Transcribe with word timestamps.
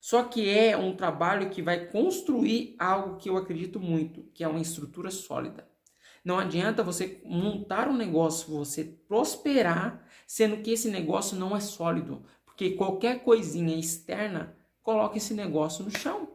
Só 0.00 0.22
que 0.22 0.48
é 0.48 0.76
um 0.76 0.94
trabalho 0.94 1.50
que 1.50 1.60
vai 1.60 1.86
construir 1.86 2.76
algo 2.78 3.16
que 3.16 3.28
eu 3.28 3.36
acredito 3.36 3.80
muito, 3.80 4.22
que 4.32 4.44
é 4.44 4.48
uma 4.48 4.60
estrutura 4.60 5.10
sólida. 5.10 5.68
Não 6.24 6.38
adianta 6.38 6.82
você 6.82 7.20
montar 7.24 7.88
um 7.88 7.96
negócio, 7.96 8.52
você 8.52 8.84
prosperar, 8.84 10.06
sendo 10.26 10.58
que 10.58 10.70
esse 10.70 10.90
negócio 10.90 11.36
não 11.36 11.56
é 11.56 11.60
sólido, 11.60 12.22
porque 12.44 12.70
qualquer 12.70 13.24
coisinha 13.24 13.76
externa 13.76 14.56
coloca 14.82 15.16
esse 15.16 15.34
negócio 15.34 15.84
no 15.84 15.90
chão. 15.90 16.28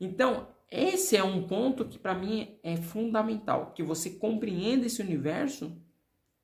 Então, 0.00 0.48
esse 0.70 1.16
é 1.16 1.22
um 1.22 1.46
ponto 1.46 1.84
que 1.84 1.98
para 1.98 2.14
mim 2.14 2.58
é 2.62 2.76
fundamental, 2.76 3.72
que 3.74 3.82
você 3.82 4.10
compreenda 4.10 4.86
esse 4.86 5.02
universo 5.02 5.76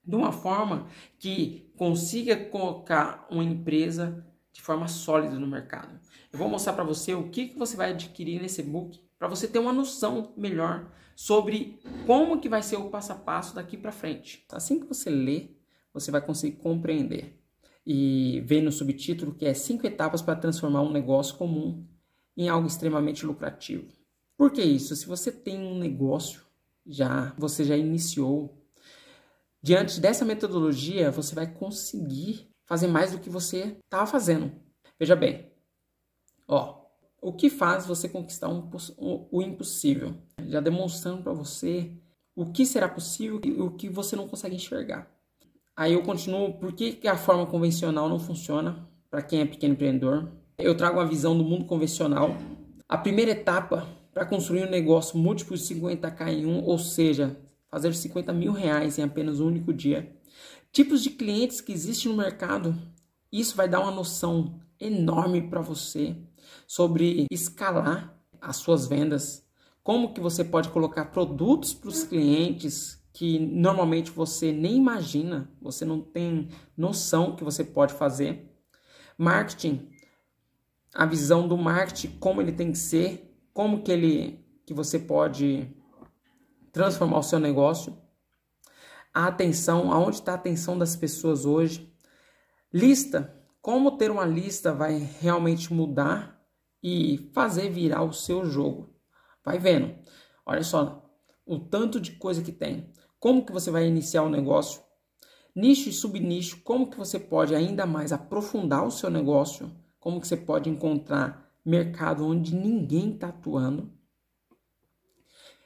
de 0.05 0.15
uma 0.15 0.33
forma 0.33 0.89
que 1.19 1.73
consiga 1.77 2.37
colocar 2.37 3.27
uma 3.31 3.43
empresa 3.43 4.27
de 4.59 4.63
forma 4.65 4.89
sólida 4.89 5.39
no 5.39 5.47
mercado. 5.47 6.01
Eu 6.33 6.39
vou 6.39 6.49
mostrar 6.49 6.73
para 6.73 6.83
você 6.83 7.15
o 7.15 7.31
que, 7.31 7.47
que 7.47 7.59
você 7.59 7.77
vai 7.77 7.93
adquirir 7.93 8.43
nesse 8.43 8.61
book 8.61 9.01
para 9.17 9.29
você 9.29 9.47
ter 9.47 9.61
uma 9.61 9.73
noção 9.73 10.33
melhor 10.37 10.91
sobre 11.15 11.79
como 12.05 12.41
que 12.41 12.49
vai 12.49 12.61
ser 12.61 12.77
o 12.77 12.91
passo 12.91 13.13
a 13.13 13.15
passo 13.15 13.55
daqui 13.55 13.77
para 13.77 13.93
frente. 13.93 14.45
Assim 14.51 14.81
que 14.81 14.87
você 14.87 15.11
lê, 15.11 15.51
você 15.95 16.11
vai 16.11 16.21
conseguir 16.21 16.57
compreender 16.57 17.41
e 17.87 18.43
ver 18.45 18.61
no 18.61 18.73
subtítulo 18.73 19.33
que 19.33 19.47
é 19.47 19.55
cinco 19.55 19.87
etapas 19.87 20.23
para 20.23 20.35
transformar 20.35 20.83
um 20.83 20.91
negócio 20.91 21.37
comum 21.37 21.87
em 22.37 22.49
algo 22.49 22.67
extremamente 22.67 23.25
lucrativo. 23.25 23.87
Por 24.37 24.51
que 24.51 24.61
isso? 24.61 24.97
Se 24.97 25.07
você 25.07 25.31
tem 25.31 25.61
um 25.61 25.79
negócio 25.79 26.43
já, 26.85 27.33
você 27.39 27.63
já 27.63 27.77
iniciou, 27.77 28.61
diante 29.63 30.01
dessa 30.01 30.25
metodologia, 30.25 31.13
você 31.13 31.33
vai 31.33 31.47
conseguir 31.47 32.49
fazer 32.69 32.87
mais 32.87 33.11
do 33.11 33.19
que 33.19 33.31
você 33.31 33.79
estava 33.85 34.07
fazendo. 34.07 34.53
Veja 35.01 35.17
bem, 35.17 35.51
ó, 36.47 36.83
o 37.21 37.33
que 37.33 37.49
faz 37.49 37.87
você 37.87 38.09
conquistar 38.09 38.49
um, 38.49 38.71
o 39.33 39.43
impossível? 39.43 40.15
Já 40.47 40.61
demonstrando 40.61 41.23
para 41.23 41.33
você 41.33 41.91
o 42.37 42.53
que 42.53 42.67
será 42.67 42.89
possível 42.89 43.41
e 43.43 43.61
o 43.61 43.71
que 43.71 43.89
você 43.89 44.15
não 44.15 44.29
consegue 44.29 44.55
enxergar. 44.55 45.11
Aí 45.75 45.95
eu 45.95 46.03
continuo, 46.03 46.55
por 46.55 46.73
que 46.73 47.01
a 47.09 47.17
forma 47.17 47.47
convencional 47.47 48.09
não 48.09 48.21
funciona 48.21 48.87
para 49.11 49.23
quem 49.23 49.41
é 49.41 49.47
pequeno 49.47 49.73
empreendedor? 49.73 50.31
Eu 50.59 50.77
trago 50.77 50.99
uma 50.99 51.07
visão 51.07 51.37
do 51.37 51.45
mundo 51.45 51.65
convencional. 51.65 52.37
A 52.89 52.99
primeira 52.99 53.31
etapa 53.31 53.89
para 54.13 54.27
construir 54.27 54.65
um 54.65 54.71
negócio 54.71 55.17
múltiplo 55.17 55.57
de 55.57 55.63
50k 55.63 56.29
em 56.29 56.45
um, 56.45 56.65
ou 56.65 56.79
seja, 56.79 57.37
fazer 57.69 57.95
50 57.95 58.33
mil 58.33 58.53
reais 58.53 58.99
em 58.99 59.03
apenas 59.03 59.41
um 59.41 59.47
único 59.47 59.73
dia. 59.73 60.13
Tipos 60.79 61.03
de 61.03 61.11
clientes 61.11 61.61
que 61.61 61.73
existem 61.73 62.09
no 62.09 62.17
mercado, 62.17 62.73
isso 63.33 63.57
vai 63.57 63.69
dar 63.69 63.81
uma 63.81 63.91
noção 63.91 64.61
enorme 64.79 65.43
para 65.43 65.61
você 65.61 66.17
sobre 66.69 67.27
escalar 67.33 68.17
as 68.41 68.59
suas 68.59 68.87
vendas, 68.87 69.45
como 69.83 70.15
que 70.15 70.21
você 70.21 70.45
pode 70.45 70.69
colocar 70.69 71.07
produtos 71.07 71.75
para 71.75 71.89
os 71.89 72.05
clientes 72.05 73.05
que 73.13 73.41
normalmente 73.41 74.13
você 74.13 74.53
nem 74.53 74.77
imagina, 74.77 75.51
você 75.61 75.85
não 75.85 76.01
tem 76.01 76.49
noção 76.77 77.35
que 77.35 77.43
você 77.43 77.65
pode 77.65 77.95
fazer. 77.95 78.49
Marketing, 79.19 79.91
a 80.95 81.05
visão 81.05 81.49
do 81.49 81.59
marketing, 81.59 82.19
como 82.21 82.41
ele 82.41 82.53
tem 82.53 82.71
que 82.71 82.79
ser, 82.79 83.37
como 83.53 83.83
que 83.83 83.91
ele 83.91 84.47
que 84.65 84.73
você 84.73 84.97
pode 84.97 85.75
transformar 86.71 87.19
o 87.19 87.25
seu 87.25 87.41
negócio. 87.41 87.99
A 89.13 89.27
atenção, 89.27 89.93
aonde 89.93 90.17
está 90.17 90.33
a 90.33 90.37
atenção 90.37 90.79
das 90.79 90.95
pessoas 90.95 91.45
hoje? 91.45 91.93
Lista, 92.73 93.35
como 93.61 93.97
ter 93.97 94.11
uma 94.11 94.25
lista 94.25 94.73
vai 94.73 94.99
realmente 95.21 95.73
mudar 95.73 96.39
e 96.83 97.31
fazer 97.33 97.71
virar 97.71 98.03
o 98.03 98.13
seu 98.13 98.45
jogo. 98.45 98.95
Vai 99.45 99.59
vendo. 99.59 99.95
Olha 100.47 100.63
só 100.63 101.11
o 101.45 101.59
tanto 101.59 102.01
de 102.01 102.13
coisa 102.13 102.43
que 102.43 102.53
tem. 102.53 102.93
Como 103.19 103.45
que 103.45 103.53
você 103.53 103.71
vai 103.71 103.87
iniciar 103.87 104.23
o 104.23 104.29
negócio? 104.29 104.83
Nicho 105.55 105.89
e 105.89 105.93
subnicho, 105.93 106.61
como 106.63 106.89
que 106.89 106.97
você 106.97 107.19
pode 107.19 107.55
ainda 107.55 107.85
mais 107.85 108.13
aprofundar 108.13 108.87
o 108.87 108.91
seu 108.91 109.11
negócio? 109.11 109.71
Como 109.99 110.21
que 110.21 110.29
você 110.29 110.37
pode 110.37 110.71
encontrar 110.71 111.53
mercado 111.65 112.25
onde 112.27 112.55
ninguém 112.55 113.15
está 113.15 113.29
atuando? 113.29 113.93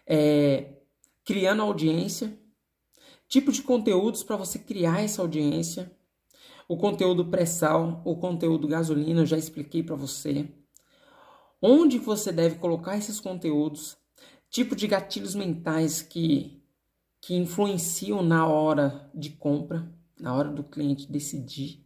É, 0.07 0.81
criando 1.25 1.63
audiência, 1.63 2.37
tipo 3.33 3.51
de 3.51 3.63
conteúdos 3.63 4.23
para 4.23 4.37
você 4.37 4.59
criar 4.59 5.03
essa 5.03 5.23
audiência, 5.23 5.91
o 6.69 6.77
conteúdo 6.77 7.25
pré-sal, 7.25 8.03
o 8.05 8.15
conteúdo 8.15 8.69
gasolina, 8.69 9.23
eu 9.23 9.27
já 9.27 9.39
expliquei 9.39 9.83
para 9.83 9.97
você. 9.97 10.47
Onde 11.61 11.99
você 11.99 12.31
deve 12.31 12.57
colocar 12.57 12.99
esses 12.99 13.19
conteúdos, 13.19 13.97
tipo 14.51 14.77
de 14.77 14.87
gatilhos 14.87 15.35
mentais 15.35 16.03
que, 16.03 16.63
que 17.23 17.35
influenciam 17.35 18.23
na 18.23 18.47
hora 18.47 19.11
de 19.15 19.31
compra, 19.31 19.91
na 20.21 20.35
hora 20.35 20.51
do 20.51 20.63
cliente 20.63 21.11
decidir, 21.11 21.83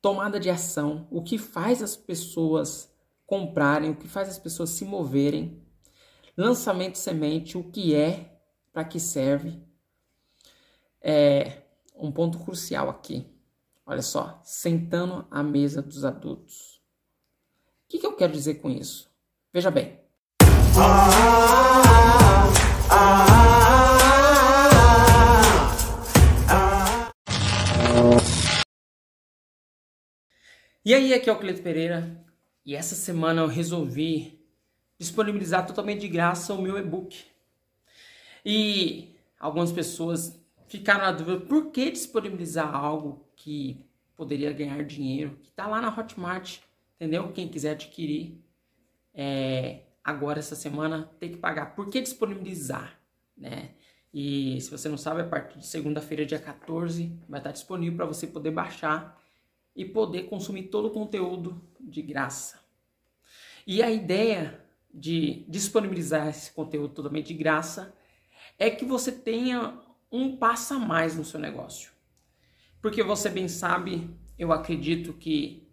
tomada 0.00 0.40
de 0.40 0.50
ação, 0.50 1.06
o 1.08 1.22
que 1.22 1.38
faz 1.38 1.80
as 1.80 1.94
pessoas 1.94 2.92
comprarem, 3.24 3.90
o 3.90 3.96
que 3.96 4.08
faz 4.08 4.28
as 4.28 4.40
pessoas 4.40 4.70
se 4.70 4.84
moverem, 4.84 5.62
lançamento 6.36 6.98
semente, 6.98 7.56
o 7.56 7.62
que 7.62 7.94
é, 7.94 8.40
para 8.72 8.84
que 8.84 8.98
serve. 8.98 9.70
É 11.02 11.62
um 11.96 12.12
ponto 12.12 12.38
crucial 12.38 12.88
aqui. 12.88 13.26
Olha 13.84 14.02
só, 14.02 14.40
sentando 14.44 15.26
à 15.30 15.42
mesa 15.42 15.82
dos 15.82 16.04
adultos 16.04 16.72
que, 17.92 17.98
que 17.98 18.06
eu 18.06 18.16
quero 18.16 18.32
dizer 18.32 18.54
com 18.54 18.70
isso? 18.70 19.10
Veja 19.52 19.70
bem. 19.70 20.00
E 30.82 30.94
aí, 30.94 31.12
aqui 31.12 31.28
é 31.28 31.32
o 31.32 31.38
Cleto 31.38 31.62
Pereira 31.62 32.24
e 32.64 32.74
essa 32.74 32.94
semana 32.94 33.42
eu 33.42 33.46
resolvi 33.46 34.42
disponibilizar 34.98 35.66
totalmente 35.66 36.00
de 36.00 36.08
graça 36.08 36.54
o 36.54 36.62
meu 36.62 36.78
e-book. 36.78 37.26
E 38.42 39.14
algumas 39.38 39.70
pessoas 39.70 40.41
ficaram 40.78 41.04
na 41.04 41.12
dúvida 41.12 41.40
por 41.40 41.70
que 41.70 41.90
disponibilizar 41.90 42.74
algo 42.74 43.26
que 43.36 43.84
poderia 44.16 44.52
ganhar 44.52 44.82
dinheiro, 44.84 45.38
que 45.42 45.50
está 45.50 45.66
lá 45.66 45.80
na 45.80 45.96
Hotmart 45.96 46.60
entendeu? 47.02 47.32
Quem 47.32 47.48
quiser 47.48 47.72
adquirir 47.72 48.40
é, 49.12 49.80
agora 50.04 50.38
essa 50.38 50.54
semana 50.54 51.10
tem 51.18 51.32
que 51.32 51.36
pagar. 51.36 51.74
Por 51.74 51.90
que 51.90 52.00
disponibilizar, 52.00 52.96
né? 53.36 53.70
E 54.14 54.60
se 54.60 54.70
você 54.70 54.88
não 54.88 54.96
sabe, 54.96 55.22
a 55.22 55.26
partir 55.26 55.58
de 55.58 55.66
segunda-feira, 55.66 56.24
dia 56.24 56.38
14, 56.38 57.18
vai 57.28 57.40
estar 57.40 57.50
disponível 57.50 57.96
para 57.96 58.06
você 58.06 58.26
poder 58.26 58.52
baixar 58.52 59.20
e 59.74 59.84
poder 59.84 60.24
consumir 60.24 60.64
todo 60.64 60.88
o 60.88 60.90
conteúdo 60.90 61.60
de 61.80 62.02
graça. 62.02 62.60
E 63.66 63.82
a 63.82 63.90
ideia 63.90 64.62
de 64.92 65.44
disponibilizar 65.48 66.28
esse 66.28 66.52
conteúdo 66.52 66.94
totalmente 66.94 67.28
de 67.28 67.34
graça 67.34 67.92
é 68.58 68.70
que 68.70 68.84
você 68.84 69.10
tenha 69.10 69.80
um 70.12 70.36
passo 70.36 70.74
a 70.74 70.78
mais 70.78 71.16
no 71.16 71.24
seu 71.24 71.40
negócio. 71.40 71.90
Porque 72.82 73.02
você 73.02 73.30
bem 73.30 73.48
sabe, 73.48 74.10
eu 74.38 74.52
acredito 74.52 75.14
que 75.14 75.66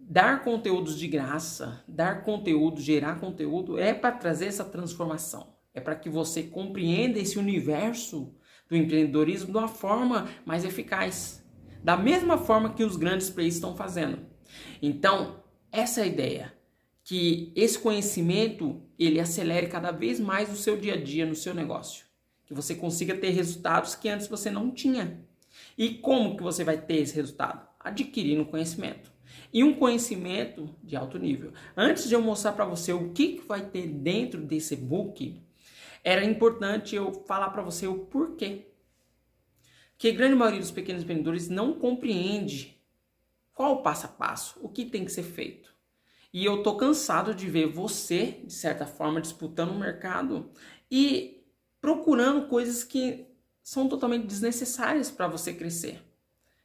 dar 0.00 0.42
conteúdos 0.42 0.98
de 0.98 1.06
graça, 1.06 1.84
dar 1.86 2.24
conteúdo, 2.24 2.80
gerar 2.80 3.20
conteúdo 3.20 3.78
é 3.78 3.94
para 3.94 4.12
trazer 4.12 4.46
essa 4.46 4.64
transformação. 4.64 5.54
É 5.72 5.80
para 5.80 5.94
que 5.94 6.10
você 6.10 6.42
compreenda 6.42 7.18
esse 7.18 7.38
universo 7.38 8.34
do 8.68 8.76
empreendedorismo 8.76 9.52
de 9.52 9.58
uma 9.58 9.68
forma 9.68 10.28
mais 10.44 10.64
eficaz, 10.64 11.42
da 11.82 11.96
mesma 11.96 12.36
forma 12.36 12.74
que 12.74 12.84
os 12.84 12.96
grandes 12.96 13.30
players 13.30 13.54
estão 13.54 13.76
fazendo. 13.76 14.18
Então, 14.82 15.42
essa 15.70 16.00
é 16.00 16.04
a 16.04 16.06
ideia, 16.06 16.52
que 17.04 17.52
esse 17.56 17.78
conhecimento 17.78 18.82
ele 18.98 19.18
acelere 19.18 19.66
cada 19.68 19.90
vez 19.90 20.20
mais 20.20 20.52
o 20.52 20.56
seu 20.56 20.76
dia 20.76 20.94
a 20.94 21.02
dia 21.02 21.24
no 21.24 21.34
seu 21.34 21.54
negócio, 21.54 22.04
que 22.52 22.62
você 22.62 22.74
consiga 22.74 23.16
ter 23.16 23.30
resultados 23.30 23.94
que 23.94 24.08
antes 24.08 24.26
você 24.26 24.50
não 24.50 24.70
tinha. 24.70 25.24
E 25.76 25.94
como 25.94 26.36
que 26.36 26.42
você 26.42 26.64
vai 26.64 26.80
ter 26.80 26.96
esse 26.96 27.14
resultado? 27.14 27.66
Adquirindo 27.80 28.44
conhecimento 28.44 29.12
e 29.52 29.62
um 29.62 29.74
conhecimento 29.74 30.74
de 30.82 30.96
alto 30.96 31.18
nível. 31.18 31.52
Antes 31.76 32.08
de 32.08 32.14
eu 32.14 32.22
mostrar 32.22 32.52
para 32.52 32.64
você 32.64 32.92
o 32.92 33.12
que, 33.12 33.34
que 33.34 33.46
vai 33.46 33.64
ter 33.68 33.86
dentro 33.86 34.40
desse 34.40 34.74
book, 34.76 35.42
era 36.02 36.24
importante 36.24 36.96
eu 36.96 37.12
falar 37.26 37.50
para 37.50 37.62
você 37.62 37.86
o 37.86 38.06
porquê. 38.06 38.68
Que 39.98 40.08
a 40.08 40.12
grande 40.12 40.34
maioria 40.34 40.60
dos 40.60 40.70
pequenos 40.70 41.02
empreendedores 41.02 41.48
não 41.48 41.74
compreende 41.74 42.80
qual 43.52 43.74
o 43.74 43.82
passo 43.82 44.06
a 44.06 44.08
passo, 44.08 44.58
o 44.62 44.68
que 44.68 44.84
tem 44.84 45.04
que 45.04 45.12
ser 45.12 45.22
feito. 45.22 45.72
E 46.32 46.44
eu 46.44 46.62
tô 46.62 46.76
cansado 46.76 47.34
de 47.34 47.48
ver 47.48 47.66
você, 47.66 48.40
de 48.44 48.52
certa 48.54 48.86
forma, 48.86 49.20
disputando 49.20 49.70
o 49.70 49.78
mercado 49.78 50.50
e 50.90 51.41
procurando 51.82 52.46
coisas 52.46 52.84
que 52.84 53.26
são 53.62 53.88
totalmente 53.88 54.26
desnecessárias 54.26 55.10
para 55.10 55.26
você 55.26 55.52
crescer. 55.52 56.00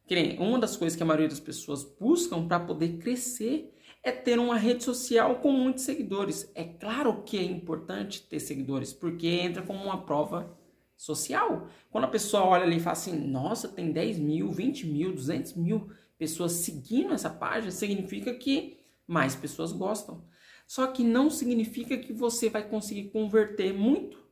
Que 0.06 0.38
uma 0.40 0.60
das 0.60 0.78
coisas 0.78 0.96
que 0.96 1.04
a 1.04 1.06
maioria 1.06 1.28
das 1.28 1.40
pessoas 1.40 1.84
buscam 1.84 2.48
para 2.48 2.62
poder 2.62 3.00
crescer 3.00 3.74
é 4.04 4.12
ter 4.12 4.40
uma 4.40 4.56
rede 4.56 4.84
social 4.84 5.38
com 5.38 5.52
muitos 5.52 5.84
seguidores. 5.84 6.50
É 6.56 6.64
claro 6.64 7.24
que 7.24 7.38
é 7.38 7.44
importante 7.44 8.22
ter 8.22 8.40
seguidores, 8.40 8.94
porque 8.94 9.28
entra 9.28 9.64
como 9.64 9.84
uma 9.84 10.06
prova 10.06 10.56
social. 10.96 11.68
Quando 11.92 12.06
a 12.06 12.10
pessoa 12.10 12.46
olha 12.46 12.64
ali 12.64 12.78
e 12.78 12.80
fala 12.80 12.94
assim: 12.94 13.18
nossa, 13.28 13.68
tem 13.68 13.92
10 13.92 14.20
mil, 14.20 14.52
20 14.52 14.88
mil, 14.88 15.14
200 15.14 15.56
mil 15.56 15.90
pessoas 16.18 16.54
seguindo 16.54 17.14
essa 17.14 17.30
página, 17.30 17.72
significa 17.72 18.34
que 18.34 18.78
mais 19.06 19.36
pessoas 19.36 19.72
gostam. 19.72 20.24
Só 20.66 20.88
que 20.88 21.04
não 21.04 21.30
significa 21.30 21.98
que 21.98 22.14
você 22.14 22.50
vai 22.50 22.68
conseguir 22.68 23.10
converter 23.10 23.74
muito. 23.74 24.27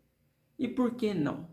E 0.58 0.68
por 0.68 0.96
que 0.96 1.14
não? 1.14 1.48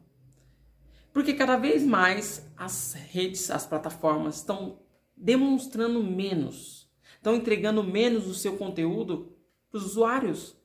Porque 1.13 1.35
cada 1.35 1.57
vez 1.57 1.85
mais 1.85 2.51
as 2.57 2.95
redes, 2.95 3.51
as 3.51 3.67
plataformas 3.67 4.37
estão 4.37 4.79
demonstrando 5.17 6.03
menos, 6.03 6.91
estão 7.17 7.35
entregando 7.35 7.85
menos 7.85 8.25
do 8.25 8.35
seu 8.35 8.57
conteúdo 8.57 9.37
para 9.71 9.79
os 9.79 9.85
usuários. 9.85 10.57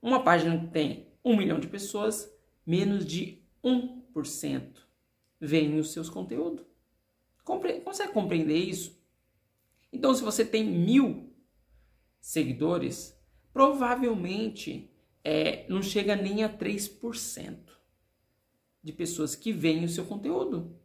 Uma 0.00 0.24
página 0.24 0.58
que 0.58 0.66
tem 0.68 1.06
um 1.24 1.36
milhão 1.36 1.60
de 1.60 1.68
pessoas, 1.68 2.28
menos 2.66 3.06
de 3.06 3.40
1% 3.64 4.82
veem 5.40 5.78
os 5.78 5.92
seus 5.92 6.10
conteúdos. 6.10 6.64
Compre 7.44 7.80
consegue 7.80 8.12
compreender 8.12 8.56
isso? 8.56 9.00
Então, 9.92 10.14
se 10.14 10.22
você 10.22 10.44
tem 10.44 10.64
mil 10.64 11.32
seguidores, 12.20 13.16
provavelmente 13.52 14.90
é, 15.22 15.66
não 15.68 15.82
chega 15.82 16.16
nem 16.16 16.42
a 16.42 16.48
3% 16.48 17.56
de 18.82 18.92
pessoas 18.92 19.34
que 19.34 19.52
veem 19.52 19.84
o 19.84 19.88
seu 19.88 20.04
conteúdo. 20.04 20.76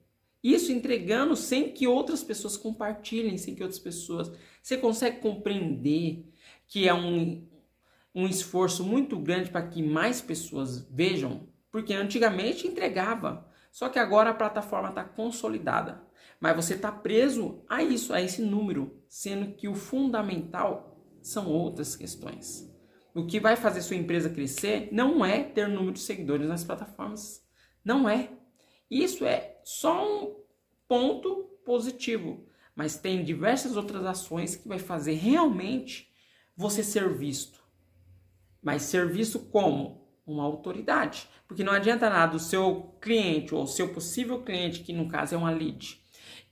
Isso 0.44 0.72
entregando 0.72 1.36
sem 1.36 1.72
que 1.72 1.88
outras 1.88 2.24
pessoas 2.24 2.56
compartilhem, 2.56 3.38
sem 3.38 3.56
que 3.56 3.64
outras 3.64 3.80
pessoas. 3.80 4.32
Você 4.62 4.78
consegue 4.78 5.20
compreender 5.20 6.26
que 6.68 6.88
é 6.88 6.94
um, 6.94 7.46
um 8.14 8.28
esforço 8.28 8.84
muito 8.84 9.18
grande 9.18 9.50
para 9.50 9.68
que 9.68 9.82
mais 9.82 10.22
pessoas 10.22 10.88
vejam? 10.90 11.48
Porque 11.72 11.94
antigamente 11.94 12.68
entregava, 12.68 13.50
só 13.72 13.90
que 13.90 14.00
agora 14.00 14.30
a 14.30 14.34
plataforma 14.34 14.90
está 14.90 15.04
consolidada. 15.04 16.06
Mas 16.40 16.56
você 16.56 16.76
está 16.76 16.92
preso 16.92 17.64
a 17.68 17.84
isso, 17.84 18.14
a 18.14 18.22
esse 18.22 18.42
número, 18.42 18.96
sendo 19.10 19.54
que 19.54 19.68
o 19.68 19.74
fundamental 19.74 20.98
são 21.22 21.48
outras 21.48 21.96
questões. 21.96 22.72
O 23.14 23.26
que 23.26 23.40
vai 23.40 23.56
fazer 23.56 23.82
sua 23.82 23.96
empresa 23.96 24.30
crescer 24.30 24.90
não 24.92 25.26
é 25.26 25.44
ter 25.44 25.68
número 25.68 25.94
de 25.94 26.00
seguidores 26.00 26.48
nas 26.48 26.64
plataformas. 26.64 27.47
Não 27.88 28.10
é. 28.10 28.30
Isso 28.92 29.26
é 29.26 29.62
só 29.64 30.06
um 30.06 30.44
ponto 30.90 31.46
positivo, 31.64 32.46
mas 32.76 33.00
tem 33.00 33.24
diversas 33.24 33.78
outras 33.78 34.06
ações 34.06 34.58
que 34.58 34.68
vai 34.68 34.78
fazer 34.78 35.14
realmente 35.14 36.12
você 36.54 36.84
ser 36.84 37.14
visto. 37.14 37.64
Mas 38.62 38.82
ser 38.82 39.10
visto 39.10 39.40
como 39.40 40.06
uma 40.26 40.44
autoridade, 40.44 41.30
porque 41.48 41.64
não 41.64 41.72
adianta 41.72 42.10
nada 42.10 42.36
o 42.36 42.42
seu 42.42 42.94
cliente 43.02 43.56
ou 43.56 43.64
o 43.64 43.68
seu 43.68 43.94
possível 43.94 44.44
cliente, 44.44 44.82
que 44.82 44.92
no 44.92 45.08
caso 45.08 45.36
é 45.36 45.38
uma 45.38 45.50
lead, 45.50 45.98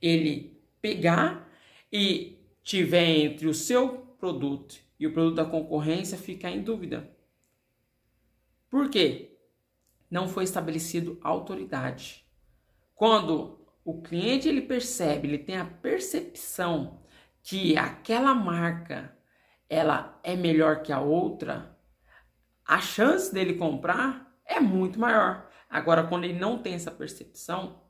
ele 0.00 0.58
pegar 0.80 1.46
e 1.92 2.38
tiver 2.62 3.10
entre 3.10 3.46
o 3.46 3.52
seu 3.52 3.90
produto 4.18 4.76
e 4.98 5.06
o 5.06 5.12
produto 5.12 5.34
da 5.36 5.44
concorrência 5.44 6.16
ficar 6.16 6.50
em 6.50 6.62
dúvida. 6.62 7.14
Por 8.70 8.88
quê? 8.88 9.35
Não 10.10 10.28
foi 10.28 10.44
estabelecido 10.44 11.18
autoridade. 11.22 12.26
Quando 12.94 13.66
o 13.84 14.00
cliente 14.02 14.48
ele 14.48 14.62
percebe, 14.62 15.28
ele 15.28 15.38
tem 15.38 15.56
a 15.56 15.64
percepção 15.64 17.02
que 17.42 17.76
aquela 17.76 18.34
marca 18.34 19.16
ela 19.68 20.18
é 20.22 20.34
melhor 20.34 20.82
que 20.82 20.92
a 20.92 21.00
outra, 21.00 21.76
a 22.64 22.80
chance 22.80 23.32
dele 23.32 23.54
comprar 23.54 24.36
é 24.44 24.58
muito 24.58 24.98
maior. 24.98 25.48
Agora, 25.68 26.06
quando 26.06 26.24
ele 26.24 26.38
não 26.38 26.58
tem 26.58 26.74
essa 26.74 26.90
percepção, 26.90 27.82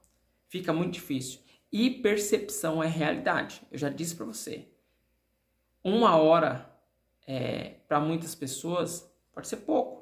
fica 0.49 0.73
muito 0.73 0.95
difícil. 0.95 1.41
E 1.73 1.91
percepção 1.91 2.83
é 2.83 2.87
realidade. 2.87 3.63
Eu 3.71 3.79
já 3.79 3.89
disse 3.89 4.15
para 4.15 4.27
você. 4.27 4.69
Uma 5.83 6.17
hora 6.17 6.71
é, 7.27 7.81
para 7.89 8.01
muitas 8.01 8.35
pessoas 8.35 9.11
pode 9.33 9.49
ser 9.49 9.59
pouco, 9.59 9.96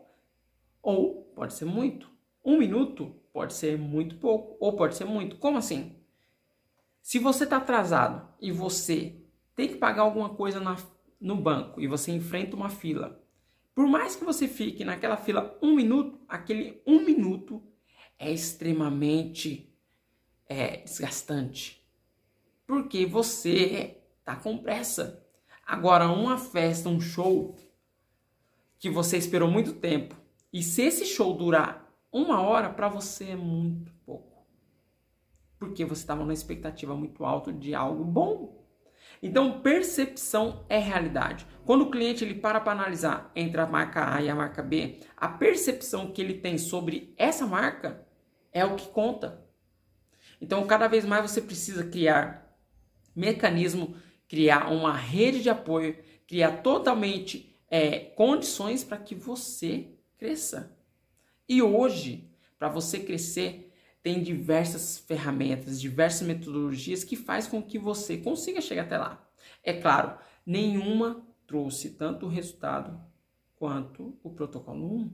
ou 0.84 1.22
pode 1.34 1.54
ser 1.54 1.64
muito. 1.64 2.08
Um 2.44 2.58
minuto 2.58 3.16
pode 3.32 3.54
ser 3.54 3.78
muito 3.78 4.16
pouco, 4.16 4.56
ou 4.60 4.76
pode 4.76 4.94
ser 4.94 5.06
muito. 5.06 5.36
Como 5.36 5.56
assim? 5.56 5.96
Se 7.00 7.18
você 7.18 7.44
está 7.44 7.56
atrasado 7.56 8.28
e 8.40 8.52
você 8.52 9.16
tem 9.56 9.68
que 9.68 9.76
pagar 9.76 10.02
alguma 10.02 10.28
coisa 10.28 10.60
na, 10.60 10.76
no 11.18 11.36
banco 11.36 11.80
e 11.80 11.86
você 11.86 12.12
enfrenta 12.12 12.54
uma 12.54 12.68
fila, 12.68 13.20
por 13.74 13.86
mais 13.86 14.14
que 14.14 14.24
você 14.24 14.46
fique 14.46 14.84
naquela 14.84 15.16
fila 15.16 15.58
um 15.60 15.74
minuto, 15.74 16.20
aquele 16.28 16.82
um 16.86 17.02
minuto 17.02 17.62
é 18.18 18.30
extremamente 18.30 19.74
é, 20.46 20.76
desgastante. 20.78 21.82
Porque 22.66 23.06
você 23.06 24.00
está 24.20 24.36
com 24.36 24.58
pressa. 24.58 25.22
Agora, 25.66 26.08
uma 26.08 26.38
festa, 26.38 26.88
um 26.88 27.00
show 27.00 27.56
que 28.78 28.90
você 28.90 29.16
esperou 29.16 29.50
muito 29.50 29.72
tempo, 29.74 30.14
e 30.54 30.62
se 30.62 30.82
esse 30.82 31.04
show 31.04 31.36
durar 31.36 31.92
uma 32.12 32.40
hora, 32.40 32.70
para 32.70 32.88
você 32.88 33.30
é 33.30 33.36
muito 33.36 33.92
pouco. 34.06 34.46
Porque 35.58 35.84
você 35.84 36.02
estava 36.02 36.20
numa 36.20 36.32
expectativa 36.32 36.94
muito 36.94 37.24
alta 37.24 37.52
de 37.52 37.74
algo 37.74 38.04
bom. 38.04 38.64
Então, 39.20 39.60
percepção 39.62 40.64
é 40.68 40.78
realidade. 40.78 41.44
Quando 41.66 41.82
o 41.82 41.90
cliente 41.90 42.22
ele 42.22 42.36
para 42.36 42.60
para 42.60 42.70
analisar 42.70 43.32
entre 43.34 43.60
a 43.60 43.66
marca 43.66 44.14
A 44.14 44.22
e 44.22 44.30
a 44.30 44.34
marca 44.36 44.62
B, 44.62 45.00
a 45.16 45.26
percepção 45.26 46.12
que 46.12 46.22
ele 46.22 46.34
tem 46.34 46.56
sobre 46.56 47.12
essa 47.18 47.44
marca 47.44 48.06
é 48.52 48.64
o 48.64 48.76
que 48.76 48.86
conta. 48.90 49.44
Então, 50.40 50.64
cada 50.68 50.86
vez 50.86 51.04
mais 51.04 51.28
você 51.28 51.42
precisa 51.42 51.84
criar 51.84 52.56
mecanismo, 53.12 53.96
criar 54.28 54.70
uma 54.70 54.92
rede 54.92 55.42
de 55.42 55.50
apoio, 55.50 55.98
criar 56.28 56.62
totalmente 56.62 57.58
é, 57.68 57.98
condições 57.98 58.84
para 58.84 58.98
que 58.98 59.16
você 59.16 59.93
cresça. 60.24 60.74
E 61.46 61.60
hoje, 61.60 62.30
para 62.58 62.70
você 62.70 62.98
crescer, 62.98 63.70
tem 64.02 64.22
diversas 64.22 64.98
ferramentas, 64.98 65.78
diversas 65.78 66.26
metodologias 66.26 67.04
que 67.04 67.14
faz 67.14 67.46
com 67.46 67.62
que 67.62 67.78
você 67.78 68.16
consiga 68.16 68.62
chegar 68.62 68.84
até 68.84 68.96
lá. 68.96 69.30
É 69.62 69.74
claro, 69.74 70.18
nenhuma 70.46 71.22
trouxe 71.46 71.90
tanto 71.90 72.26
resultado 72.26 72.98
quanto 73.54 74.18
o 74.22 74.30
protocolo 74.30 74.94
1. 74.94 75.10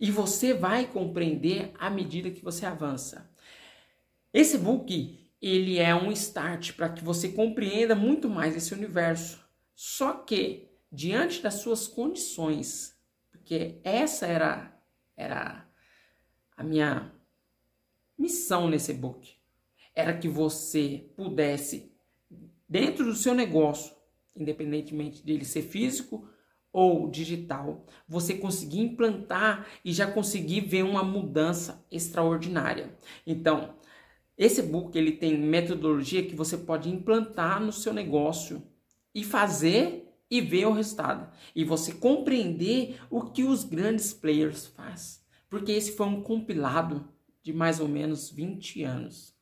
E 0.00 0.10
você 0.10 0.52
vai 0.52 0.86
compreender 0.86 1.72
à 1.78 1.88
medida 1.88 2.32
que 2.32 2.42
você 2.42 2.66
avança. 2.66 3.30
Esse 4.32 4.58
book, 4.58 5.20
ele 5.40 5.78
é 5.78 5.94
um 5.94 6.10
start 6.10 6.72
para 6.72 6.88
que 6.88 7.04
você 7.04 7.28
compreenda 7.28 7.94
muito 7.94 8.28
mais 8.28 8.56
esse 8.56 8.74
universo. 8.74 9.38
Só 9.72 10.14
que 10.14 10.68
diante 10.90 11.40
das 11.40 11.54
suas 11.54 11.86
condições, 11.86 12.93
porque 13.44 13.78
essa 13.84 14.26
era 14.26 14.74
era 15.14 15.68
a 16.56 16.64
minha 16.64 17.12
missão 18.18 18.68
nesse 18.68 18.94
book, 18.94 19.36
era 19.94 20.16
que 20.16 20.28
você 20.28 21.10
pudesse 21.14 21.92
dentro 22.66 23.04
do 23.04 23.14
seu 23.14 23.34
negócio, 23.34 23.94
independentemente 24.34 25.22
dele 25.22 25.44
ser 25.44 25.60
físico 25.60 26.26
ou 26.72 27.08
digital, 27.10 27.84
você 28.08 28.34
conseguir 28.34 28.80
implantar 28.80 29.66
e 29.84 29.92
já 29.92 30.10
conseguir 30.10 30.62
ver 30.62 30.82
uma 30.82 31.04
mudança 31.04 31.86
extraordinária. 31.90 32.98
Então, 33.26 33.76
esse 34.38 34.62
book 34.62 34.96
ele 34.96 35.12
tem 35.12 35.38
metodologia 35.38 36.26
que 36.26 36.34
você 36.34 36.56
pode 36.56 36.88
implantar 36.88 37.60
no 37.60 37.72
seu 37.72 37.92
negócio 37.92 38.66
e 39.14 39.22
fazer 39.22 40.03
e 40.30 40.40
ver 40.40 40.66
o 40.66 40.72
resultado. 40.72 41.30
E 41.54 41.64
você 41.64 41.92
compreender 41.92 43.00
o 43.10 43.22
que 43.22 43.44
os 43.44 43.64
grandes 43.64 44.12
players 44.12 44.66
fazem. 44.66 45.20
Porque 45.48 45.72
esse 45.72 45.92
foi 45.92 46.06
um 46.06 46.22
compilado 46.22 47.08
de 47.42 47.52
mais 47.52 47.80
ou 47.80 47.88
menos 47.88 48.30
20 48.30 48.82
anos. 48.82 49.34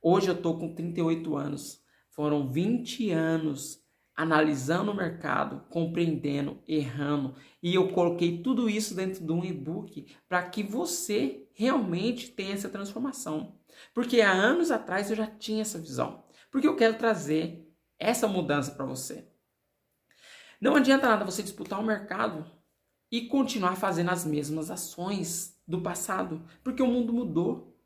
Hoje 0.00 0.28
eu 0.28 0.34
estou 0.34 0.58
com 0.58 0.74
38 0.74 1.36
anos. 1.36 1.82
Foram 2.10 2.50
20 2.50 3.10
anos 3.10 3.84
analisando 4.16 4.90
o 4.90 4.96
mercado, 4.96 5.66
compreendendo, 5.68 6.62
errando. 6.66 7.34
E 7.62 7.74
eu 7.74 7.92
coloquei 7.92 8.40
tudo 8.42 8.70
isso 8.70 8.94
dentro 8.94 9.24
de 9.24 9.30
um 9.30 9.44
e-book 9.44 10.06
para 10.26 10.42
que 10.48 10.62
você 10.62 11.46
realmente 11.52 12.30
tenha 12.30 12.54
essa 12.54 12.68
transformação. 12.68 13.58
Porque 13.92 14.22
há 14.22 14.32
anos 14.32 14.70
atrás 14.70 15.10
eu 15.10 15.16
já 15.16 15.26
tinha 15.26 15.60
essa 15.60 15.78
visão. 15.78 16.24
Porque 16.50 16.66
eu 16.66 16.76
quero 16.76 16.96
trazer 16.96 17.70
essa 17.98 18.26
mudança 18.26 18.70
para 18.70 18.86
você. 18.86 19.28
Não 20.60 20.74
adianta 20.74 21.08
nada 21.08 21.24
você 21.24 21.42
disputar 21.42 21.80
o 21.80 21.84
mercado 21.84 22.50
e 23.10 23.22
continuar 23.22 23.76
fazendo 23.76 24.10
as 24.10 24.24
mesmas 24.24 24.70
ações 24.70 25.56
do 25.66 25.80
passado, 25.80 26.42
porque 26.62 26.82
o 26.82 26.86
mundo 26.86 27.12
mudou. 27.12 27.76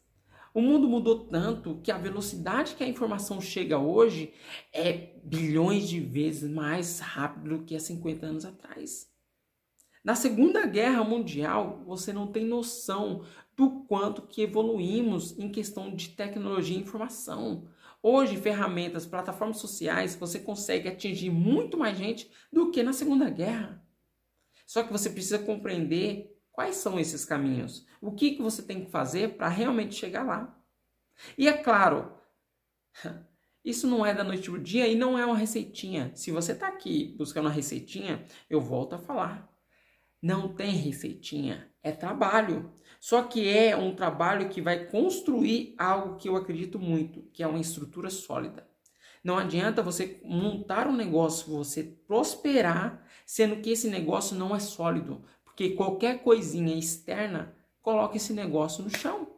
O 0.52 0.60
mundo 0.60 0.88
mudou 0.88 1.26
tanto 1.26 1.80
que 1.82 1.92
a 1.92 1.98
velocidade 1.98 2.74
que 2.74 2.82
a 2.82 2.88
informação 2.88 3.40
chega 3.40 3.78
hoje 3.78 4.34
é 4.72 5.14
bilhões 5.22 5.88
de 5.88 6.00
vezes 6.00 6.50
mais 6.50 6.98
rápido 6.98 7.58
do 7.58 7.64
que 7.64 7.76
há 7.76 7.80
50 7.80 8.26
anos 8.26 8.44
atrás. 8.44 9.08
Na 10.02 10.14
Segunda 10.14 10.66
Guerra 10.66 11.04
Mundial, 11.04 11.82
você 11.86 12.12
não 12.12 12.26
tem 12.26 12.44
noção 12.44 13.24
do 13.56 13.84
quanto 13.84 14.22
que 14.22 14.42
evoluímos 14.42 15.38
em 15.38 15.52
questão 15.52 15.94
de 15.94 16.08
tecnologia 16.08 16.76
e 16.76 16.80
informação. 16.80 17.68
Hoje, 18.02 18.36
ferramentas, 18.36 19.06
plataformas 19.06 19.58
sociais, 19.58 20.14
você 20.14 20.38
consegue 20.38 20.88
atingir 20.88 21.30
muito 21.30 21.76
mais 21.76 21.96
gente 21.96 22.30
do 22.52 22.70
que 22.70 22.82
na 22.82 22.92
Segunda 22.92 23.28
Guerra. 23.28 23.84
Só 24.66 24.82
que 24.82 24.92
você 24.92 25.10
precisa 25.10 25.38
compreender 25.38 26.30
Quais 26.60 26.76
são 26.76 27.00
esses 27.00 27.24
caminhos? 27.24 27.86
O 28.02 28.12
que, 28.12 28.32
que 28.32 28.42
você 28.42 28.62
tem 28.62 28.84
que 28.84 28.90
fazer 28.90 29.36
para 29.36 29.48
realmente 29.48 29.94
chegar 29.94 30.24
lá? 30.24 30.62
E 31.38 31.48
é 31.48 31.54
claro, 31.54 32.12
isso 33.64 33.86
não 33.86 34.04
é 34.04 34.12
da 34.12 34.22
noite 34.22 34.50
para 34.50 34.58
o 34.58 34.62
dia 34.62 34.86
e 34.86 34.94
não 34.94 35.18
é 35.18 35.24
uma 35.24 35.38
receitinha. 35.38 36.12
Se 36.14 36.30
você 36.30 36.52
está 36.52 36.68
aqui 36.68 37.14
buscando 37.16 37.46
uma 37.46 37.50
receitinha, 37.50 38.24
eu 38.48 38.60
volto 38.60 38.94
a 38.94 38.98
falar. 38.98 39.49
Não 40.20 40.54
tem 40.54 40.72
receitinha, 40.72 41.70
é 41.82 41.92
trabalho. 41.92 42.72
Só 43.00 43.22
que 43.22 43.48
é 43.48 43.76
um 43.76 43.94
trabalho 43.94 44.48
que 44.48 44.60
vai 44.60 44.86
construir 44.86 45.74
algo 45.78 46.16
que 46.16 46.28
eu 46.28 46.36
acredito 46.36 46.78
muito, 46.78 47.22
que 47.32 47.42
é 47.42 47.46
uma 47.46 47.60
estrutura 47.60 48.10
sólida. 48.10 48.68
Não 49.24 49.38
adianta 49.38 49.82
você 49.82 50.20
montar 50.24 50.86
um 50.86 50.96
negócio, 50.96 51.50
você 51.50 51.82
prosperar, 52.06 53.06
sendo 53.24 53.56
que 53.56 53.70
esse 53.70 53.88
negócio 53.88 54.36
não 54.36 54.54
é 54.54 54.58
sólido 54.58 55.24
que 55.60 55.74
qualquer 55.74 56.22
coisinha 56.22 56.74
externa 56.74 57.54
coloca 57.82 58.16
esse 58.16 58.32
negócio 58.32 58.82
no 58.82 58.88
chão. 58.88 59.28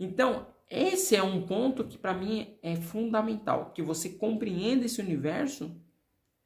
Então, 0.00 0.46
esse 0.70 1.14
é 1.14 1.22
um 1.22 1.44
ponto 1.44 1.84
que 1.84 1.98
para 1.98 2.14
mim 2.14 2.56
é 2.62 2.76
fundamental, 2.76 3.70
que 3.74 3.82
você 3.82 4.08
compreenda 4.08 4.86
esse 4.86 5.02
universo 5.02 5.78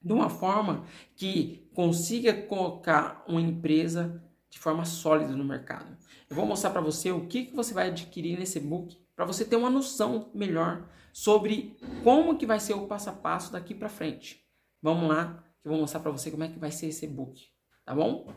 de 0.00 0.12
uma 0.12 0.30
forma 0.30 0.84
que 1.16 1.68
consiga 1.74 2.32
colocar 2.32 3.24
uma 3.26 3.40
empresa 3.40 4.22
de 4.50 4.58
forma 4.58 4.84
sólida 4.84 5.32
no 5.32 5.44
mercado. 5.44 5.96
Eu 6.28 6.36
vou 6.36 6.46
mostrar 6.46 6.70
para 6.70 6.80
você 6.80 7.10
o 7.10 7.26
que, 7.26 7.46
que 7.46 7.56
você 7.56 7.74
vai 7.74 7.88
adquirir 7.88 8.38
nesse 8.38 8.60
book 8.60 8.96
para 9.14 9.24
você 9.24 9.44
ter 9.44 9.56
uma 9.56 9.70
noção 9.70 10.30
melhor 10.34 10.88
sobre 11.12 11.76
como 12.04 12.38
que 12.38 12.46
vai 12.46 12.60
ser 12.60 12.74
o 12.74 12.86
passo 12.86 13.10
a 13.10 13.12
passo 13.12 13.52
daqui 13.52 13.74
para 13.74 13.88
frente. 13.88 14.44
Vamos 14.80 15.08
lá, 15.08 15.42
que 15.60 15.68
eu 15.68 15.72
vou 15.72 15.80
mostrar 15.80 16.00
para 16.00 16.10
você 16.12 16.30
como 16.30 16.44
é 16.44 16.48
que 16.48 16.58
vai 16.58 16.70
ser 16.70 16.86
esse 16.86 17.06
book, 17.06 17.48
tá 17.84 17.94
bom? 17.94 18.32